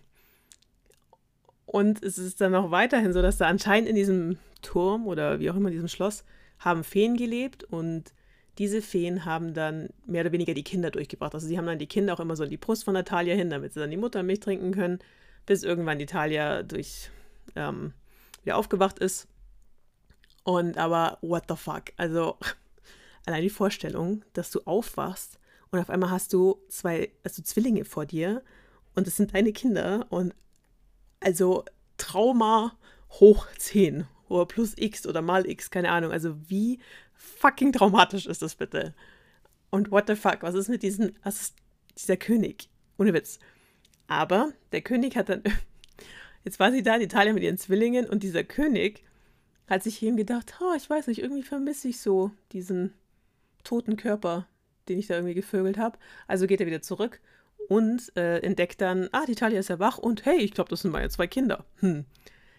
Und 1.65 2.03
es 2.03 2.19
ist 2.19 2.41
dann 2.41 2.51
noch 2.51 2.73
weiterhin 2.73 3.13
so, 3.13 3.23
dass 3.23 3.37
da 3.37 3.47
anscheinend 3.47 3.89
in 3.89 3.95
diesem 3.95 4.37
Turm 4.63 5.07
oder 5.07 5.39
wie 5.39 5.49
auch 5.49 5.55
immer 5.55 5.69
in 5.69 5.75
diesem 5.75 5.87
Schloss 5.87 6.25
haben 6.59 6.83
Feen 6.83 7.17
gelebt 7.17 7.63
und 7.63 8.13
diese 8.59 8.83
Feen 8.83 9.25
haben 9.25 9.55
dann 9.55 9.89
mehr 10.07 10.23
oder 10.23 10.33
weniger 10.33 10.55
die 10.55 10.65
Kinder 10.65 10.91
durchgebracht. 10.91 11.35
Also 11.35 11.47
sie 11.47 11.57
haben 11.57 11.67
dann 11.67 11.79
die 11.79 11.87
Kinder 11.87 12.15
auch 12.15 12.21
immer 12.21 12.37
so 12.37 12.45
in 12.45 12.51
die 12.51 12.57
Brust 12.57 12.85
von 12.85 12.95
Natalia 12.95 13.35
hin, 13.35 13.51
damit 13.51 13.73
sie 13.73 13.81
dann 13.81 13.91
die 13.91 13.97
Muttermilch 13.97 14.41
trinken 14.41 14.73
können, 14.73 14.99
bis 15.47 15.63
irgendwann 15.63 15.99
die 15.99 16.07
Talia 16.07 16.63
durch 16.63 17.11
ähm, 17.57 17.93
wieder 18.43 18.57
aufgewacht 18.57 18.99
ist. 18.99 19.29
Und 20.45 20.79
aber 20.79 21.19
what 21.23 21.45
the 21.49 21.57
fuck? 21.57 21.85
Also 21.97 22.37
allein 23.27 23.43
die 23.43 23.51
Vorstellung, 23.51 24.25
dass 24.33 24.51
du 24.51 24.61
aufwachst 24.65 25.39
und 25.71 25.79
auf 25.79 25.91
einmal 25.91 26.11
hast 26.11 26.33
du 26.33 26.61
zwei, 26.69 27.13
also 27.23 27.43
Zwillinge 27.43 27.85
vor 27.85 28.07
dir 28.07 28.43
und 28.95 29.07
es 29.07 29.17
sind 29.17 29.35
deine 29.35 29.53
Kinder 29.53 30.07
und 30.11 30.35
also 31.21 31.65
Trauma 31.97 32.77
hoch 33.11 33.47
10 33.59 34.07
oder 34.29 34.47
plus 34.47 34.75
X 34.77 35.07
oder 35.07 35.23
mal 35.23 35.49
X, 35.49 35.71
keine 35.71 35.91
Ahnung. 35.91 36.13
Also 36.13 36.37
wie 36.49 36.81
fucking 37.21 37.73
traumatisch 37.73 38.27
ist 38.27 38.43
das 38.43 38.55
bitte? 38.55 38.95
Und 39.71 39.91
what 39.91 40.07
the 40.09 40.17
fuck, 40.17 40.39
was 40.43 40.55
ist 40.55 40.69
mit 40.69 40.83
diesem, 40.83 41.13
was 41.23 41.55
dieser 41.97 42.17
König? 42.17 42.69
Ohne 42.99 43.13
Witz. 43.13 43.39
Aber 44.09 44.53
der 44.73 44.81
König 44.81 45.17
hat 45.17 45.29
dann, 45.29 45.43
jetzt 46.45 46.59
war 46.59 46.73
sie 46.73 46.83
da 46.83 46.97
in 46.97 47.03
Italien 47.03 47.35
mit 47.35 47.45
ihren 47.45 47.59
Zwillingen 47.59 48.07
und 48.07 48.23
dieser 48.23 48.43
König 48.43 49.05
hat 49.69 49.85
sich 49.85 50.03
eben 50.03 50.17
gedacht, 50.17 50.55
oh, 50.61 50.75
ich 50.77 50.89
weiß 50.91 51.07
nicht, 51.07 51.21
irgendwie 51.21 51.45
vermisse 51.45 51.89
ich 51.89 52.01
so 52.01 52.33
diesen 52.53 52.93
toten 53.63 53.97
Körper, 53.97 54.49
den 54.89 54.99
ich 54.99 55.07
da 55.07 55.15
irgendwie 55.15 55.35
gevögelt 55.35 55.79
habe. 55.79 55.99
Also 56.27 56.47
geht 56.47 56.61
er 56.61 56.67
wieder 56.67 56.83
zurück 56.83 57.21
und 57.69 58.11
äh, 58.17 58.39
entdeckt 58.39 58.81
dann, 58.81 59.09
ah, 59.13 59.27
die 59.27 59.37
Talia 59.37 59.61
ist 59.61 59.69
ja 59.69 59.79
wach 59.79 59.99
und 59.99 60.25
hey, 60.25 60.39
ich 60.39 60.53
glaube, 60.53 60.71
das 60.71 60.81
sind 60.81 60.91
meine 60.91 61.11
zwei 61.11 61.29
Kinder. 61.29 61.65
Hm. 61.77 62.05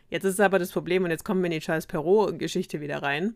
Jetzt 0.09 0.23
ist 0.23 0.39
aber 0.39 0.59
das 0.59 0.71
Problem, 0.71 1.03
und 1.03 1.09
jetzt 1.09 1.25
kommen 1.25 1.41
wir 1.41 1.47
in 1.47 1.53
die 1.53 1.59
Charles 1.59 1.87
Perrault-Geschichte 1.87 2.79
wieder 2.79 3.01
rein 3.01 3.35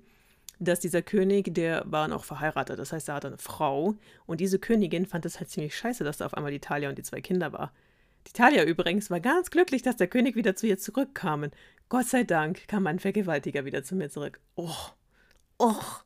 dass 0.59 0.79
dieser 0.79 1.01
König, 1.01 1.53
der 1.53 1.83
war 1.85 2.07
noch 2.07 2.23
verheiratet. 2.23 2.79
Das 2.79 2.91
heißt, 2.91 3.09
er 3.09 3.15
hatte 3.15 3.27
eine 3.27 3.37
Frau. 3.37 3.95
Und 4.25 4.41
diese 4.41 4.59
Königin 4.59 5.05
fand 5.05 5.25
es 5.25 5.39
halt 5.39 5.49
ziemlich 5.49 5.75
scheiße, 5.75 6.03
dass 6.03 6.17
da 6.17 6.25
auf 6.25 6.33
einmal 6.33 6.51
die 6.51 6.59
Talia 6.59 6.89
und 6.89 6.97
die 6.97 7.03
zwei 7.03 7.21
Kinder 7.21 7.53
war. 7.53 7.71
Die 8.27 8.33
Talia 8.33 8.63
übrigens 8.63 9.09
war 9.09 9.19
ganz 9.19 9.51
glücklich, 9.51 9.81
dass 9.81 9.97
der 9.97 10.07
König 10.07 10.35
wieder 10.35 10.55
zu 10.55 10.67
ihr 10.67 10.77
zurückkam. 10.77 11.51
Gott 11.89 12.07
sei 12.07 12.23
Dank 12.23 12.67
kam 12.67 12.87
ein 12.87 12.99
Vergewaltiger 12.99 13.65
wieder 13.65 13.83
zu 13.83 13.95
mir 13.95 14.09
zurück. 14.09 14.39
Och, 14.57 14.95
och. 15.59 16.03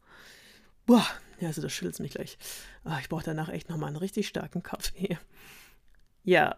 Boah, 0.86 1.06
ja, 1.40 1.48
also 1.48 1.62
das 1.62 1.72
schüttelt 1.72 2.00
mich 2.00 2.12
gleich. 2.14 2.38
Ah, 2.84 2.98
ich 3.00 3.10
brauche 3.10 3.24
danach 3.24 3.50
echt 3.50 3.70
nochmal 3.70 3.90
einen 3.90 3.98
richtig 3.98 4.28
starken 4.28 4.64
Kaffee. 4.64 5.18
Ja, 6.24 6.58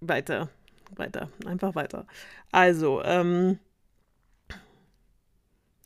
weiter, 0.00 0.50
weiter, 0.94 1.28
einfach 1.46 1.74
weiter. 1.74 2.06
Also, 2.52 3.02
ähm, 3.02 3.58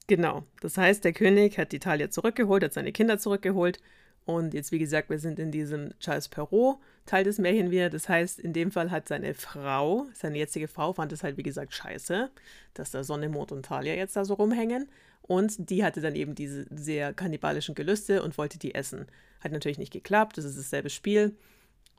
genau. 0.08 0.42
Das 0.60 0.76
heißt, 0.76 1.04
der 1.04 1.12
König 1.12 1.56
hat 1.58 1.70
die 1.70 1.78
Talia 1.78 2.10
zurückgeholt, 2.10 2.64
hat 2.64 2.72
seine 2.72 2.90
Kinder 2.90 3.18
zurückgeholt. 3.18 3.80
Und 4.24 4.52
jetzt, 4.52 4.72
wie 4.72 4.78
gesagt, 4.78 5.08
wir 5.08 5.18
sind 5.18 5.38
in 5.38 5.52
diesem 5.52 5.98
Charles 6.00 6.28
Perrault 6.28 6.78
Teil 7.06 7.24
des 7.24 7.38
Märchen 7.38 7.70
wieder. 7.70 7.88
Das 7.88 8.08
heißt, 8.08 8.38
in 8.38 8.52
dem 8.52 8.70
Fall 8.70 8.90
hat 8.90 9.08
seine 9.08 9.32
Frau, 9.32 10.06
seine 10.12 10.36
jetzige 10.36 10.68
Frau, 10.68 10.92
fand 10.92 11.12
es 11.12 11.22
halt, 11.22 11.38
wie 11.38 11.42
gesagt, 11.42 11.72
scheiße, 11.72 12.30
dass 12.74 12.90
da 12.90 13.04
Sonne, 13.04 13.30
Mond 13.30 13.52
und 13.52 13.64
Talia 13.64 13.94
jetzt 13.94 14.16
da 14.16 14.24
so 14.24 14.34
rumhängen. 14.34 14.88
Und 15.22 15.70
die 15.70 15.84
hatte 15.84 16.00
dann 16.00 16.14
eben 16.14 16.34
diese 16.34 16.66
sehr 16.70 17.14
kannibalischen 17.14 17.74
Gelüste 17.74 18.22
und 18.22 18.36
wollte 18.36 18.58
die 18.58 18.74
essen. 18.74 19.06
Hat 19.40 19.52
natürlich 19.52 19.78
nicht 19.78 19.92
geklappt, 19.92 20.36
das 20.36 20.44
ist 20.44 20.58
dasselbe 20.58 20.90
Spiel. 20.90 21.34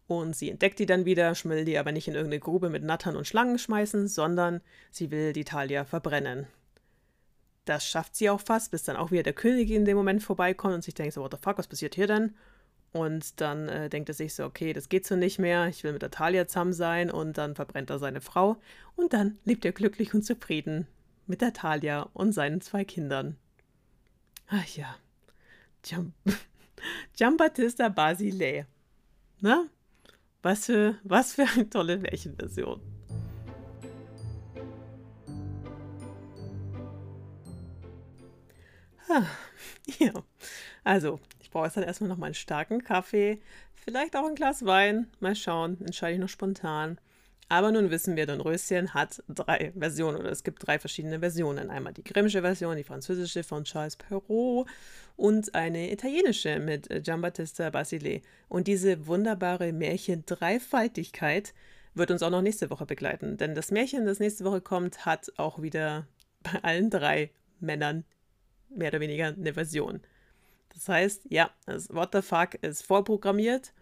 Und 0.07 0.35
sie 0.35 0.49
entdeckt 0.49 0.79
die 0.79 0.87
dann 0.87 1.05
wieder, 1.05 1.33
will 1.43 1.65
die 1.65 1.77
aber 1.77 1.91
nicht 1.91 2.07
in 2.07 2.15
irgendeine 2.15 2.39
Grube 2.39 2.69
mit 2.69 2.83
Nattern 2.83 3.15
und 3.15 3.27
Schlangen 3.27 3.59
schmeißen, 3.59 4.07
sondern 4.07 4.61
sie 4.91 5.11
will 5.11 5.33
die 5.33 5.43
Talia 5.43 5.85
verbrennen. 5.85 6.47
Das 7.69 7.85
schafft 7.85 8.15
sie 8.15 8.31
auch 8.31 8.41
fast, 8.41 8.71
bis 8.71 8.81
dann 8.81 8.95
auch 8.95 9.11
wieder 9.11 9.21
der 9.21 9.33
König 9.33 9.69
in 9.69 9.85
dem 9.85 9.95
Moment 9.95 10.23
vorbeikommt 10.23 10.73
und 10.73 10.83
sich 10.83 10.95
denkt 10.95 11.13
so, 11.13 11.21
what 11.21 11.31
the 11.31 11.37
fuck, 11.39 11.59
was 11.59 11.67
passiert 11.67 11.93
hier 11.93 12.07
denn? 12.07 12.33
Und 12.93 13.39
dann 13.41 13.69
äh, 13.69 13.89
denkt 13.89 14.09
er 14.09 14.15
sich 14.15 14.33
so, 14.33 14.43
okay, 14.43 14.73
das 14.73 14.89
geht 14.89 15.05
so 15.05 15.15
nicht 15.15 15.37
mehr, 15.37 15.67
ich 15.67 15.83
will 15.83 15.93
mit 15.93 16.01
der 16.01 16.09
Talia 16.09 16.47
zusammen 16.47 16.73
sein 16.73 17.11
und 17.11 17.37
dann 17.37 17.53
verbrennt 17.53 17.91
er 17.91 17.99
seine 17.99 18.21
Frau 18.21 18.57
und 18.95 19.13
dann 19.13 19.37
lebt 19.45 19.65
er 19.65 19.71
glücklich 19.71 20.15
und 20.15 20.23
zufrieden 20.23 20.87
mit 21.27 21.41
der 21.41 21.53
Talia 21.53 22.09
und 22.13 22.31
seinen 22.31 22.59
zwei 22.59 22.83
Kindern. 22.83 23.37
Ach 24.47 24.65
ja, 24.69 24.95
Giambattista 27.15 27.89
Basile. 27.89 28.65
Ne? 29.41 29.69
Was 30.41 30.65
für, 30.65 30.97
was 31.03 31.33
für 31.33 31.45
eine 31.53 31.69
tolle 31.69 31.99
Märchenversion. 31.99 32.81
ja, 39.99 40.13
also 40.83 41.19
ich 41.41 41.49
brauche 41.49 41.65
jetzt 41.65 41.77
dann 41.77 41.83
erstmal 41.83 42.09
noch 42.09 42.17
mal 42.17 42.27
einen 42.27 42.35
starken 42.35 42.83
Kaffee, 42.83 43.41
vielleicht 43.73 44.15
auch 44.15 44.27
ein 44.27 44.35
Glas 44.35 44.65
Wein. 44.65 45.07
Mal 45.19 45.35
schauen, 45.35 45.77
entscheide 45.81 46.13
ich 46.13 46.19
noch 46.19 46.29
spontan. 46.29 46.99
Aber 47.51 47.71
nun 47.71 47.89
wissen 47.89 48.15
wir, 48.15 48.27
Dornröschen 48.27 48.93
hat 48.93 49.23
drei 49.27 49.73
Versionen 49.75 50.17
oder 50.17 50.29
es 50.29 50.43
gibt 50.43 50.65
drei 50.67 50.77
verschiedene 50.77 51.19
Versionen. 51.19 51.71
Einmal 51.71 51.93
die 51.93 52.03
grimmsche 52.03 52.41
Version, 52.41 52.77
die 52.77 52.83
französische 52.83 53.43
von 53.43 53.63
Charles 53.63 53.95
Perrault 53.95 54.67
und 55.15 55.55
eine 55.55 55.91
italienische 55.91 56.59
mit 56.59 56.87
Giambattista 57.03 57.71
Basile. 57.71 58.21
Und 58.49 58.67
diese 58.67 59.07
wunderbare 59.07 59.73
Märchen-Dreifaltigkeit 59.73 61.55
wird 61.95 62.11
uns 62.11 62.21
auch 62.21 62.29
noch 62.29 62.43
nächste 62.43 62.69
Woche 62.69 62.85
begleiten. 62.85 63.37
Denn 63.37 63.55
das 63.55 63.71
Märchen, 63.71 64.05
das 64.05 64.19
nächste 64.19 64.45
Woche 64.45 64.61
kommt, 64.61 65.07
hat 65.07 65.31
auch 65.37 65.59
wieder 65.59 66.05
bei 66.43 66.59
allen 66.61 66.91
drei 66.91 67.31
Männern 67.59 68.05
mehr 68.69 68.89
oder 68.89 68.99
weniger 68.99 69.27
eine 69.27 69.53
Version. 69.53 70.01
Das 70.73 70.87
heißt, 70.87 71.23
ja, 71.29 71.49
das 71.65 71.93
What 71.93 72.09
the 72.13 72.21
fuck 72.21 72.55
ist 72.61 72.85
vorprogrammiert. 72.85 73.73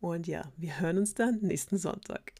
Und 0.00 0.26
ja, 0.26 0.42
wir 0.56 0.80
hören 0.80 0.98
uns 0.98 1.14
dann 1.14 1.38
nächsten 1.40 1.78
Sonntag. 1.78 2.32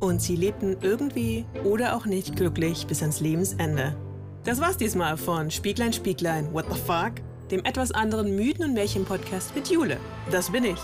Und 0.00 0.20
sie 0.20 0.36
lebten 0.36 0.76
irgendwie 0.80 1.46
oder 1.64 1.96
auch 1.96 2.06
nicht 2.06 2.36
glücklich 2.36 2.86
bis 2.86 3.00
ans 3.00 3.20
Lebensende. 3.20 3.96
Das 4.44 4.60
war's 4.60 4.76
diesmal 4.76 5.16
von 5.16 5.50
Spieglein, 5.50 5.92
Spieglein, 5.92 6.52
What 6.52 6.66
the 6.70 6.78
fuck? 6.78 7.14
Dem 7.50 7.64
etwas 7.64 7.92
anderen 7.92 8.36
Mythen- 8.36 8.64
und 8.64 8.74
Märchen-Podcast 8.74 9.54
mit 9.54 9.68
Jule. 9.68 9.98
Das 10.30 10.50
bin 10.50 10.64
ich. 10.64 10.80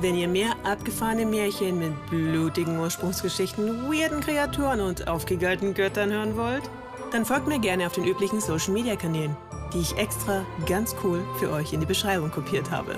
Wenn 0.00 0.14
ihr 0.14 0.28
mehr 0.28 0.54
abgefahrene 0.64 1.24
Märchen 1.24 1.78
mit 1.78 1.92
blutigen 2.10 2.78
Ursprungsgeschichten, 2.78 3.88
weirden 3.88 4.20
Kreaturen 4.20 4.80
und 4.80 5.08
aufgegalten 5.08 5.74
Göttern 5.74 6.12
hören 6.12 6.36
wollt, 6.36 6.68
dann 7.12 7.24
folgt 7.24 7.46
mir 7.46 7.58
gerne 7.58 7.86
auf 7.86 7.92
den 7.92 8.04
üblichen 8.04 8.40
Social-Media-Kanälen 8.40 9.36
die 9.72 9.80
ich 9.80 9.96
extra 9.96 10.44
ganz 10.66 10.94
cool 11.02 11.22
für 11.38 11.50
euch 11.50 11.72
in 11.72 11.80
die 11.80 11.86
Beschreibung 11.86 12.30
kopiert 12.30 12.70
habe. 12.70 12.96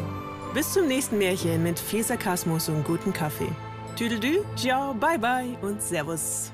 Bis 0.54 0.72
zum 0.72 0.86
nächsten 0.86 1.18
Märchen 1.18 1.62
mit 1.62 1.78
viel 1.78 2.02
Sarkasmus 2.02 2.68
und 2.68 2.84
gutem 2.84 3.12
Kaffee. 3.12 3.50
Tüdelü, 3.96 4.42
ciao, 4.56 4.94
bye 4.94 5.18
bye 5.18 5.56
und 5.60 5.82
Servus. 5.82 6.52